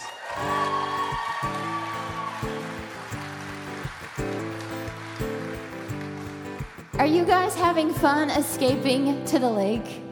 Are 7.01 7.05
you 7.05 7.25
guys 7.25 7.57
having 7.57 7.93
fun 7.93 8.31
escaping 8.31 9.25
to 9.25 9.41
the 9.41 9.51
lake? 9.51 10.03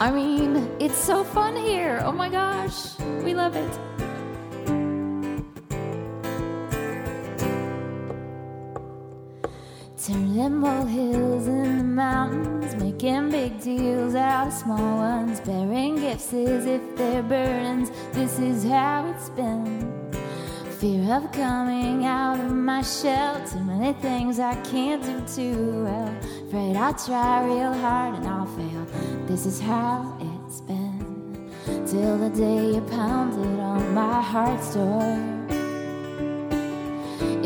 I 0.00 0.10
mean, 0.10 0.74
it's 0.80 0.96
so 0.96 1.22
fun 1.22 1.54
here. 1.54 2.00
Oh 2.02 2.12
my 2.12 2.30
gosh, 2.30 2.98
we 3.22 3.34
love 3.34 3.56
it. 3.56 3.87
Turning 10.08 10.56
molehills 10.56 11.46
in 11.48 11.76
the 11.76 11.84
mountains, 11.84 12.74
making 12.76 13.30
big 13.30 13.60
deals 13.60 14.14
out 14.14 14.46
of 14.46 14.54
small 14.54 14.96
ones, 14.96 15.38
bearing 15.40 15.96
gifts 15.96 16.32
as 16.32 16.64
if 16.64 16.80
they're 16.96 17.22
burdens. 17.22 17.90
This 18.12 18.38
is 18.38 18.64
how 18.64 19.06
it's 19.10 19.28
been. 19.28 20.10
Fear 20.80 21.12
of 21.12 21.30
coming 21.32 22.06
out 22.06 22.40
of 22.40 22.50
my 22.54 22.80
shell. 22.80 23.46
Too 23.50 23.62
many 23.62 23.92
things 24.00 24.40
I 24.40 24.54
can't 24.62 25.04
do 25.04 25.20
too 25.26 25.84
well. 25.84 26.16
Afraid 26.46 26.76
I'll 26.76 26.94
try 26.94 27.44
real 27.44 27.74
hard 27.74 28.14
and 28.14 28.26
I'll 28.26 28.46
fail. 28.46 28.86
This 29.26 29.44
is 29.44 29.60
how 29.60 30.16
it's 30.46 30.62
been. 30.62 31.52
Till 31.86 32.16
the 32.16 32.30
day 32.30 32.76
you 32.76 32.80
pounded 32.80 33.60
on 33.60 33.92
my 33.92 34.22
heart's 34.22 34.72
door. 34.72 35.37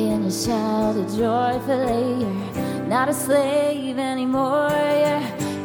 In 0.02 0.24
a 0.24 0.32
shouted 0.32 1.08
joyfully, 1.16 2.22
you're 2.22 2.86
not 2.86 3.08
a 3.08 3.14
slave 3.14 3.98
anymore. 3.98 4.68
You're 5.02 5.20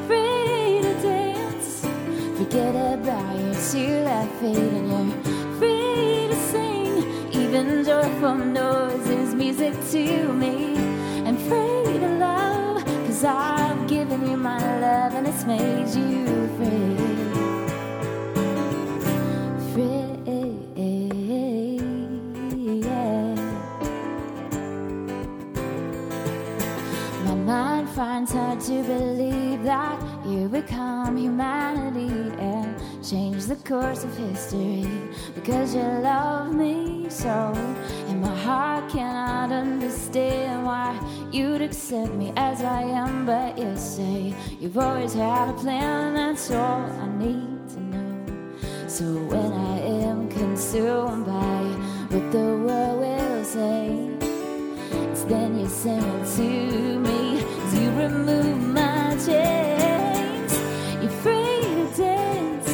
free 0.07 0.79
to 0.83 0.93
dance. 1.01 1.81
Forget 2.37 2.75
about 2.93 3.35
your 3.35 3.55
two 3.71 4.03
left 4.07 4.31
feet 4.39 4.55
and 4.57 4.87
you're 4.91 5.11
free 5.57 6.27
to 6.29 6.35
sing. 6.51 6.95
Even 7.33 7.83
joyful 7.83 8.35
noise 8.35 9.07
is 9.09 9.33
music 9.33 9.73
to 9.91 10.31
me. 10.33 10.75
And 11.27 11.39
free 11.39 11.97
to 11.99 12.09
love, 12.19 12.85
cause 12.85 13.23
I've 13.23 13.87
given 13.87 14.29
you 14.29 14.37
my 14.37 14.59
love 14.79 15.15
and 15.15 15.25
it's 15.27 15.45
made 15.45 15.89
you 15.97 16.47
free. 16.57 16.95
Free, 19.73 20.06
finds 27.97 28.31
hard 28.31 28.59
to 28.59 28.83
believe 28.83 29.63
that 29.63 29.99
you 30.23 30.47
become 30.47 31.17
humanity 31.17 32.31
and 32.37 32.77
change 33.03 33.45
the 33.45 33.55
course 33.55 34.03
of 34.03 34.15
history 34.15 34.85
because 35.33 35.73
you 35.73 35.81
love 35.81 36.53
me 36.53 37.07
so. 37.09 37.51
And 38.07 38.21
my 38.21 38.35
heart 38.43 38.87
cannot 38.91 39.51
understand 39.51 40.63
why 40.63 40.93
you'd 41.31 41.63
accept 41.63 42.13
me 42.13 42.31
as 42.37 42.61
I 42.61 42.83
am, 42.83 43.25
but 43.25 43.57
you 43.57 43.75
say 43.75 44.31
you've 44.59 44.77
always 44.77 45.15
had 45.15 45.49
a 45.49 45.53
plan, 45.53 46.13
that's 46.13 46.51
all 46.51 46.85
I 47.01 47.07
need 47.17 47.67
to 47.69 47.79
know. 47.79 48.87
So 48.87 49.05
when 49.05 49.51
I 49.51 49.79
am 50.03 50.29
consumed 50.29 51.25
by 51.25 51.63
what 52.11 52.31
the 52.31 52.47
world 52.63 52.99
will 52.99 53.43
say, 53.43 54.11
it's 55.09 55.23
then 55.23 55.59
you 55.59 55.67
sing 55.67 55.97
it 55.97 56.35
to 56.35 56.99
me 56.99 57.06
remove 58.09 58.61
my 58.73 59.17
chains. 59.25 60.53
You're 61.01 61.17
free 61.23 61.61
to 61.77 61.87
dance, 61.97 62.69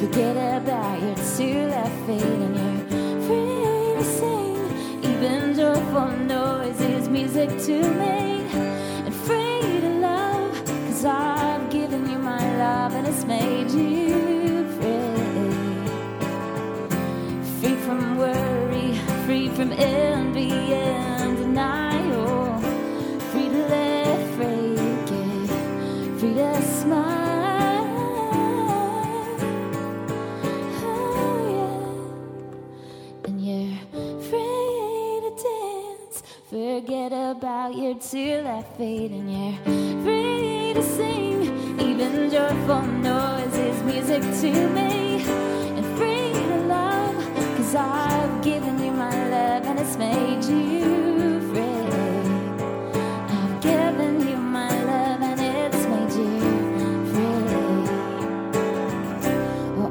forget 0.00 0.36
about 0.60 1.00
your 1.00 1.14
two 1.36 1.68
left 1.68 1.98
feet, 2.06 2.40
and 2.46 2.54
you're 2.56 3.20
free 3.26 3.94
to 3.98 4.04
sing. 4.18 5.04
Even 5.10 5.54
joyful 5.54 6.08
noise 6.36 6.80
is 6.80 7.08
music 7.08 7.48
to 7.66 7.76
me, 8.00 8.44
and 9.06 9.14
free 9.14 9.80
to 9.80 9.90
love, 10.00 10.52
cause 10.86 11.04
I've 11.04 11.70
given 11.70 12.10
you 12.10 12.18
my 12.18 12.44
love 12.58 12.94
and 12.94 13.06
it's 13.06 13.24
made 13.24 13.70
you 13.70 14.68
free. 14.76 15.14
Free 17.58 17.76
from 17.86 18.18
worry, 18.18 18.98
free 19.24 19.48
from 19.48 19.72
envy 19.72 20.50
and 20.50 21.36
denial. 21.38 22.03
Forget 36.74 37.12
about 37.12 37.76
your 37.76 37.94
two 37.94 38.42
left 38.42 38.76
feet, 38.76 39.12
and 39.12 39.30
you're 39.32 39.56
free 40.02 40.74
to 40.74 40.82
sing. 40.82 41.78
Even 41.78 42.28
joyful 42.28 42.82
noise 42.82 43.56
is 43.56 43.80
music 43.84 44.22
to 44.40 44.50
me. 44.70 45.22
And 45.76 45.86
free 45.96 46.32
to 46.32 46.56
love, 46.66 47.14
cause 47.56 47.76
I've 47.76 48.42
given 48.42 48.82
you 48.82 48.90
my 48.90 49.28
love 49.28 49.64
and 49.66 49.78
it's 49.78 49.96
made 49.96 50.42
you 50.42 51.40
free. 51.52 51.86
I've 53.36 53.60
given 53.62 54.28
you 54.28 54.36
my 54.36 54.68
love 54.84 55.22
and 55.22 55.40
it's 55.40 55.86
made 55.86 56.10
you 56.10 56.40
free. 57.14 57.84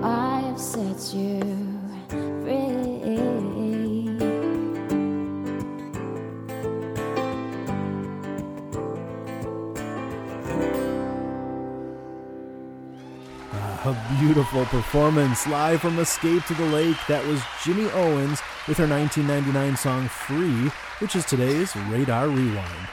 I 0.03 0.41
have 0.41 0.59
set 0.59 1.13
you 1.13 1.52
A 13.53 14.15
beautiful 14.17 14.65
performance 14.65 15.45
live 15.45 15.81
from 15.81 15.99
Escape 15.99 16.43
to 16.45 16.55
the 16.55 16.65
Lake. 16.65 16.97
That 17.07 17.23
was 17.27 17.39
Ginny 17.63 17.87
Owens 17.91 18.41
with 18.67 18.79
her 18.79 18.87
1999 18.87 19.77
song 19.77 20.07
Free, 20.07 20.71
which 20.97 21.15
is 21.15 21.23
today's 21.23 21.75
Radar 21.75 22.29
Rewind. 22.29 22.87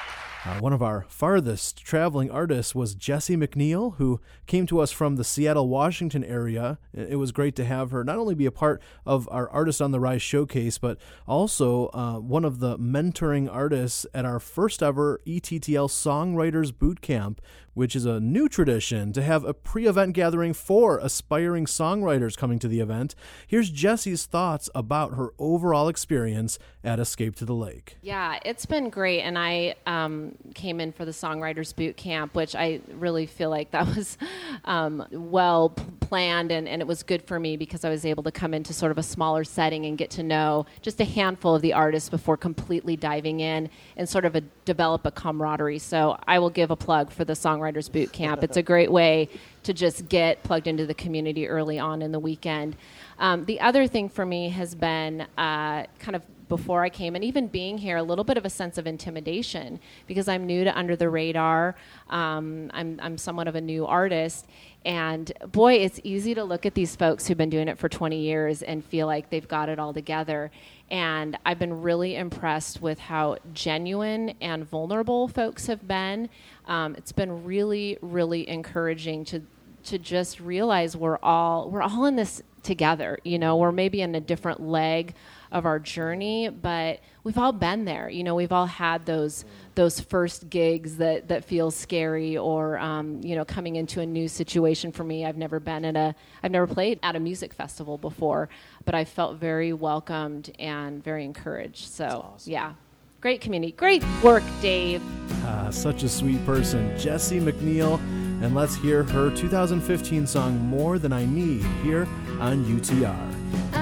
Uh, 0.44 0.58
one 0.58 0.72
of 0.72 0.82
our 0.82 1.04
farthest 1.08 1.84
traveling 1.84 2.30
artists 2.30 2.74
was 2.74 2.94
Jessie 2.94 3.36
McNeil, 3.36 3.96
who 3.96 4.20
came 4.46 4.66
to 4.66 4.80
us 4.80 4.90
from 4.90 5.16
the 5.16 5.24
Seattle, 5.24 5.68
Washington 5.68 6.24
area. 6.24 6.78
It 6.94 7.18
was 7.18 7.30
great 7.30 7.54
to 7.56 7.64
have 7.64 7.90
her 7.90 8.04
not 8.04 8.16
only 8.16 8.34
be 8.34 8.46
a 8.46 8.52
part 8.52 8.82
of 9.04 9.28
our 9.30 9.50
Artist 9.50 9.82
on 9.82 9.90
the 9.90 10.00
Rise 10.00 10.22
showcase, 10.22 10.78
but 10.78 10.98
also 11.26 11.88
uh, 11.88 12.18
one 12.18 12.46
of 12.46 12.58
the 12.58 12.78
mentoring 12.78 13.52
artists 13.52 14.06
at 14.14 14.24
our 14.24 14.40
first 14.40 14.82
ever 14.82 15.20
ETTL 15.26 15.88
Songwriters 15.88 16.76
Boot 16.76 17.02
Camp, 17.02 17.42
which 17.74 17.94
is 17.94 18.04
a 18.04 18.20
new 18.20 18.48
tradition 18.48 19.12
to 19.12 19.22
have 19.22 19.44
a 19.44 19.54
pre 19.54 19.86
event 19.86 20.12
gathering 20.12 20.52
for 20.52 20.98
aspiring 20.98 21.66
songwriters 21.66 22.36
coming 22.36 22.58
to 22.58 22.68
the 22.68 22.80
event. 22.80 23.14
Here's 23.46 23.70
Jessie's 23.70 24.26
thoughts 24.26 24.68
about 24.74 25.14
her 25.14 25.32
overall 25.38 25.88
experience 25.88 26.58
at 26.82 26.98
Escape 26.98 27.36
to 27.36 27.44
the 27.44 27.54
Lake. 27.54 27.96
Yeah, 28.02 28.38
it's 28.44 28.66
been 28.66 28.90
great, 28.90 29.20
and 29.20 29.38
I 29.38 29.74
um, 29.86 30.34
came 30.54 30.80
in 30.80 30.92
for 30.92 31.04
the 31.04 31.10
songwriters 31.10 31.74
boot 31.74 31.96
camp, 31.96 32.34
which 32.34 32.54
I 32.56 32.80
really 32.92 33.26
feel 33.26 33.50
like 33.50 33.70
that 33.70 33.86
was 33.96 34.18
um, 34.64 35.06
well 35.10 35.70
p- 35.70 35.84
planned, 36.00 36.50
and, 36.50 36.68
and 36.68 36.82
it 36.82 36.88
was 36.88 37.02
good 37.02 37.22
for 37.22 37.38
me 37.38 37.56
because 37.56 37.84
I 37.84 37.90
was 37.90 38.04
able 38.04 38.22
to 38.24 38.32
come 38.32 38.54
into 38.54 38.72
sort 38.72 38.92
of 38.92 38.98
a 38.98 39.02
smaller 39.02 39.44
setting 39.44 39.86
and 39.86 39.96
get 39.96 40.10
to 40.12 40.22
know 40.22 40.66
just 40.82 41.00
a 41.00 41.04
handful 41.04 41.54
of 41.54 41.62
the 41.62 41.72
artists 41.72 42.08
before 42.08 42.36
completely 42.36 42.96
diving 42.96 43.40
in 43.40 43.70
and 43.96 44.08
sort 44.08 44.24
of 44.24 44.34
a, 44.34 44.40
develop 44.64 45.06
a 45.06 45.10
camaraderie. 45.10 45.78
So 45.78 46.18
I 46.26 46.38
will 46.38 46.50
give 46.50 46.70
a 46.70 46.76
plug 46.76 47.10
for 47.10 47.24
the 47.24 47.34
songwriters 47.34 47.59
boot 47.92 48.12
camp. 48.12 48.42
It's 48.42 48.56
a 48.56 48.62
great 48.62 48.90
way 48.90 49.28
to 49.62 49.72
just 49.72 50.08
get 50.08 50.42
plugged 50.42 50.66
into 50.66 50.86
the 50.86 50.94
community 50.94 51.46
early 51.46 51.78
on 51.78 52.02
in 52.02 52.12
the 52.12 52.18
weekend. 52.18 52.76
Um, 53.20 53.44
the 53.44 53.60
other 53.60 53.86
thing 53.86 54.08
for 54.08 54.26
me 54.26 54.48
has 54.48 54.74
been 54.74 55.20
uh, 55.38 55.84
kind 55.98 56.16
of 56.16 56.22
before 56.48 56.82
I 56.82 56.90
came, 56.90 57.14
and 57.14 57.22
even 57.24 57.46
being 57.46 57.78
here, 57.78 57.96
a 57.96 58.02
little 58.02 58.24
bit 58.24 58.36
of 58.36 58.44
a 58.44 58.50
sense 58.50 58.76
of 58.76 58.86
intimidation 58.86 59.78
because 60.08 60.26
I'm 60.26 60.46
new 60.46 60.64
to 60.64 60.76
Under 60.76 60.96
the 60.96 61.08
Radar. 61.08 61.76
Um, 62.08 62.70
I'm, 62.74 62.98
I'm 63.00 63.16
somewhat 63.16 63.46
of 63.46 63.54
a 63.54 63.60
new 63.60 63.86
artist. 63.86 64.48
And 64.84 65.30
boy, 65.52 65.74
it's 65.74 66.00
easy 66.02 66.34
to 66.34 66.42
look 66.42 66.66
at 66.66 66.74
these 66.74 66.96
folks 66.96 67.26
who've 67.28 67.38
been 67.38 67.50
doing 67.50 67.68
it 67.68 67.78
for 67.78 67.88
20 67.88 68.18
years 68.18 68.62
and 68.62 68.84
feel 68.84 69.06
like 69.06 69.30
they've 69.30 69.46
got 69.46 69.68
it 69.68 69.78
all 69.78 69.94
together. 69.94 70.50
And 70.90 71.38
I've 71.46 71.58
been 71.60 71.82
really 71.82 72.16
impressed 72.16 72.82
with 72.82 72.98
how 72.98 73.36
genuine 73.54 74.34
and 74.40 74.68
vulnerable 74.68 75.28
folks 75.28 75.68
have 75.68 75.86
been. 75.86 76.28
Um, 76.66 76.96
it's 76.96 77.12
been 77.12 77.44
really, 77.44 77.96
really 78.02 78.48
encouraging 78.48 79.24
to 79.26 79.42
to 79.84 79.98
just 79.98 80.40
realize 80.40 80.96
we're 80.96 81.18
all 81.22 81.70
we're 81.70 81.82
all 81.82 82.04
in 82.06 82.16
this 82.16 82.42
together. 82.62 83.18
You 83.24 83.38
know, 83.38 83.56
we're 83.56 83.72
maybe 83.72 84.02
in 84.02 84.14
a 84.14 84.20
different 84.20 84.60
leg 84.60 85.14
of 85.52 85.66
our 85.66 85.78
journey, 85.78 86.48
but 86.48 87.00
we've 87.24 87.38
all 87.38 87.52
been 87.52 87.84
there. 87.84 88.08
You 88.08 88.22
know, 88.22 88.34
we've 88.34 88.52
all 88.52 88.66
had 88.66 89.06
those 89.06 89.44
those 89.74 90.00
first 90.00 90.50
gigs 90.50 90.96
that 90.98 91.28
that 91.28 91.44
feel 91.44 91.70
scary, 91.70 92.36
or 92.36 92.78
um, 92.78 93.20
you 93.22 93.34
know, 93.34 93.44
coming 93.44 93.76
into 93.76 94.00
a 94.00 94.06
new 94.06 94.28
situation. 94.28 94.92
For 94.92 95.04
me, 95.04 95.24
I've 95.24 95.36
never 95.36 95.60
been 95.60 95.84
at 95.84 95.96
a 95.96 96.14
I've 96.42 96.50
never 96.50 96.66
played 96.66 97.00
at 97.02 97.16
a 97.16 97.20
music 97.20 97.52
festival 97.52 97.98
before, 97.98 98.48
but 98.84 98.94
I 98.94 99.04
felt 99.04 99.38
very 99.38 99.72
welcomed 99.72 100.52
and 100.58 101.02
very 101.02 101.24
encouraged. 101.24 101.88
So 101.88 102.34
yeah, 102.44 102.74
great 103.20 103.40
community, 103.40 103.72
great 103.72 104.04
work, 104.22 104.44
Dave. 104.60 105.02
Ah, 105.44 105.70
such 105.70 106.02
a 106.02 106.08
sweet 106.08 106.44
person, 106.44 106.96
Jessie 106.98 107.40
McNeil. 107.40 107.98
And 108.40 108.54
let's 108.54 108.74
hear 108.74 109.02
her 109.04 109.30
2015 109.30 110.26
song 110.26 110.58
More 110.58 110.98
Than 110.98 111.12
I 111.12 111.26
Need 111.26 111.62
here 111.82 112.08
on 112.40 112.64
UTR. 112.64 113.79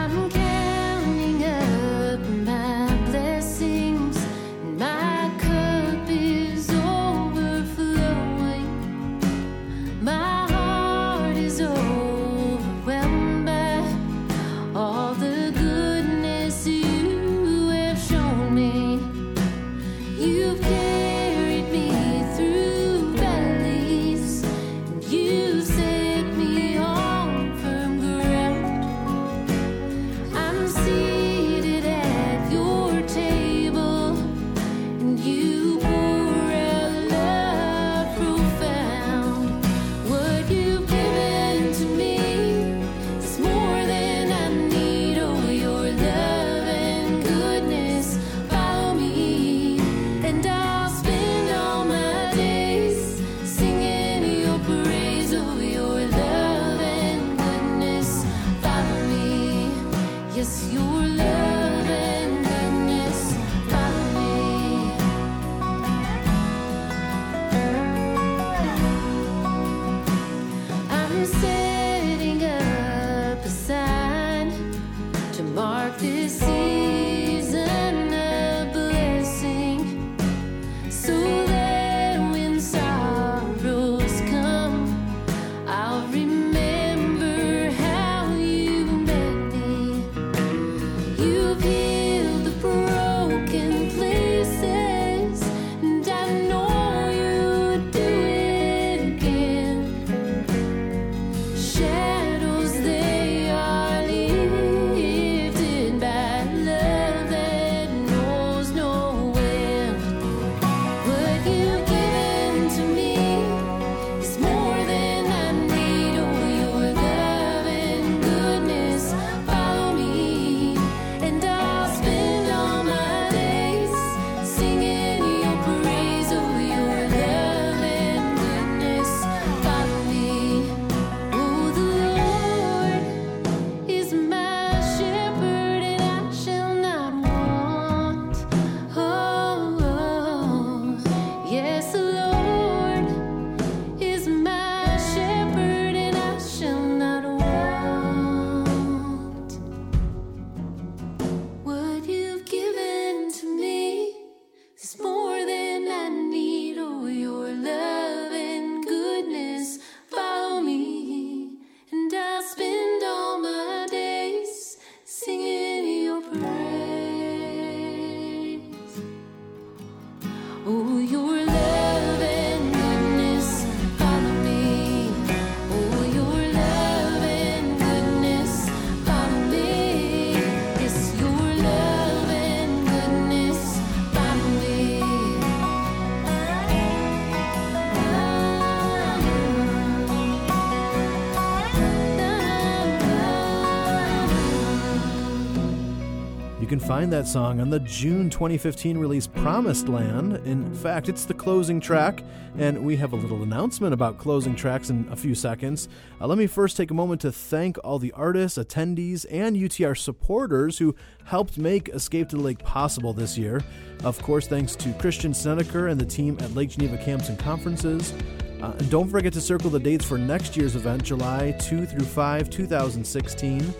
Find 196.88 197.12
that 197.12 197.28
song 197.28 197.60
on 197.60 197.68
the 197.68 197.80
June 197.80 198.30
2015 198.30 198.96
release 198.96 199.26
Promised 199.26 199.90
Land. 199.90 200.40
In 200.46 200.74
fact, 200.74 201.10
it's 201.10 201.26
the 201.26 201.34
closing 201.34 201.80
track, 201.80 202.24
and 202.56 202.82
we 202.82 202.96
have 202.96 203.12
a 203.12 203.16
little 203.16 203.42
announcement 203.42 203.92
about 203.92 204.16
closing 204.16 204.56
tracks 204.56 204.88
in 204.88 205.06
a 205.10 205.16
few 205.16 205.34
seconds. 205.34 205.90
Uh, 206.18 206.26
let 206.26 206.38
me 206.38 206.46
first 206.46 206.78
take 206.78 206.90
a 206.90 206.94
moment 206.94 207.20
to 207.20 207.30
thank 207.30 207.76
all 207.84 207.98
the 207.98 208.10
artists, 208.12 208.56
attendees, 208.56 209.26
and 209.30 209.54
UTR 209.54 209.98
supporters 209.98 210.78
who 210.78 210.96
helped 211.26 211.58
make 211.58 211.90
Escape 211.90 212.30
to 212.30 212.36
the 212.36 212.42
Lake 212.42 212.60
possible 212.60 213.12
this 213.12 213.36
year. 213.36 213.62
Of 214.02 214.22
course, 214.22 214.46
thanks 214.46 214.74
to 214.76 214.94
Christian 214.94 215.34
Snedeker 215.34 215.88
and 215.88 216.00
the 216.00 216.06
team 216.06 216.38
at 216.40 216.54
Lake 216.54 216.70
Geneva 216.70 216.96
Camps 216.96 217.28
and 217.28 217.38
Conferences. 217.38 218.14
Uh, 218.62 218.74
and 218.78 218.88
don't 218.88 219.10
forget 219.10 219.34
to 219.34 219.42
circle 219.42 219.68
the 219.68 219.78
dates 219.78 220.06
for 220.06 220.16
next 220.16 220.56
year's 220.56 220.74
event, 220.74 221.02
July 221.02 221.54
2 221.60 221.84
through 221.84 222.06
5, 222.06 222.48
2016. 222.48 223.74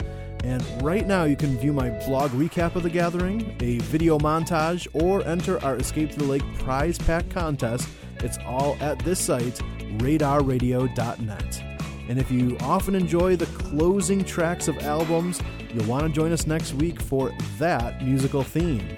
And 0.45 0.65
right 0.83 1.07
now, 1.07 1.25
you 1.25 1.37
can 1.37 1.59
view 1.59 1.73
my 1.73 1.91
blog 2.07 2.31
recap 2.31 2.77
of 2.77 2.83
the 2.83 2.91
gathering, 2.91 3.57
a 3.61 3.79
video 3.79 4.19
montage, 4.19 4.87
or 4.95 5.25
enter 5.25 5.63
our 5.65 5.77
Escape 5.77 6.13
to 6.13 6.19
the 6.19 6.25
Lake 6.25 6.45
prize 6.59 6.99
pack 6.99 7.29
contest. 7.29 7.89
It's 8.21 8.39
all 8.47 8.77
at 8.81 8.99
this 9.01 9.21
site, 9.21 9.61
radarradio.net. 9.99 11.63
And 12.09 12.19
if 12.19 12.31
you 12.31 12.57
often 12.61 12.95
enjoy 12.95 13.37
the 13.37 13.47
closing 13.47 14.25
tracks 14.25 14.69
of 14.69 14.79
albums, 14.79 15.43
you'll 15.75 15.85
want 15.85 16.05
to 16.05 16.09
join 16.09 16.33
us 16.33 16.47
next 16.47 16.75
week 16.75 17.01
for 17.01 17.33
that 17.59 18.03
musical 18.03 18.43
theme. 18.43 18.97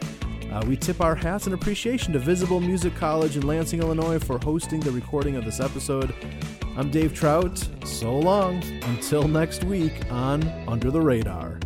Uh, 0.52 0.64
we 0.66 0.76
tip 0.76 1.00
our 1.00 1.14
hats 1.14 1.46
in 1.46 1.52
appreciation 1.52 2.12
to 2.12 2.18
Visible 2.18 2.60
Music 2.60 2.94
College 2.96 3.36
in 3.36 3.46
Lansing, 3.46 3.80
Illinois 3.80 4.18
for 4.18 4.38
hosting 4.38 4.80
the 4.80 4.90
recording 4.90 5.36
of 5.36 5.44
this 5.44 5.60
episode. 5.60 6.14
I'm 6.76 6.90
Dave 6.90 7.14
Trout. 7.14 7.68
So 7.84 8.16
long. 8.16 8.62
Until 8.84 9.26
next 9.26 9.64
week 9.64 9.92
on 10.10 10.42
Under 10.68 10.90
the 10.90 11.00
Radar. 11.00 11.58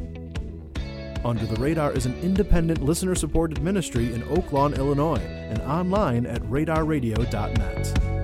Under 1.25 1.47
the 1.47 1.57
Radar 1.57 1.93
is 1.93 2.07
an 2.07 2.19
independent 2.21 2.83
listener 2.83 3.15
supported 3.15 3.63
ministry 3.63 4.13
in 4.13 4.23
Oak 4.25 4.53
Lawn, 4.53 4.75
Illinois, 4.75 5.21
and 5.21 5.61
online 5.63 6.27
at 6.27 6.43
radarradio.net. 6.43 8.24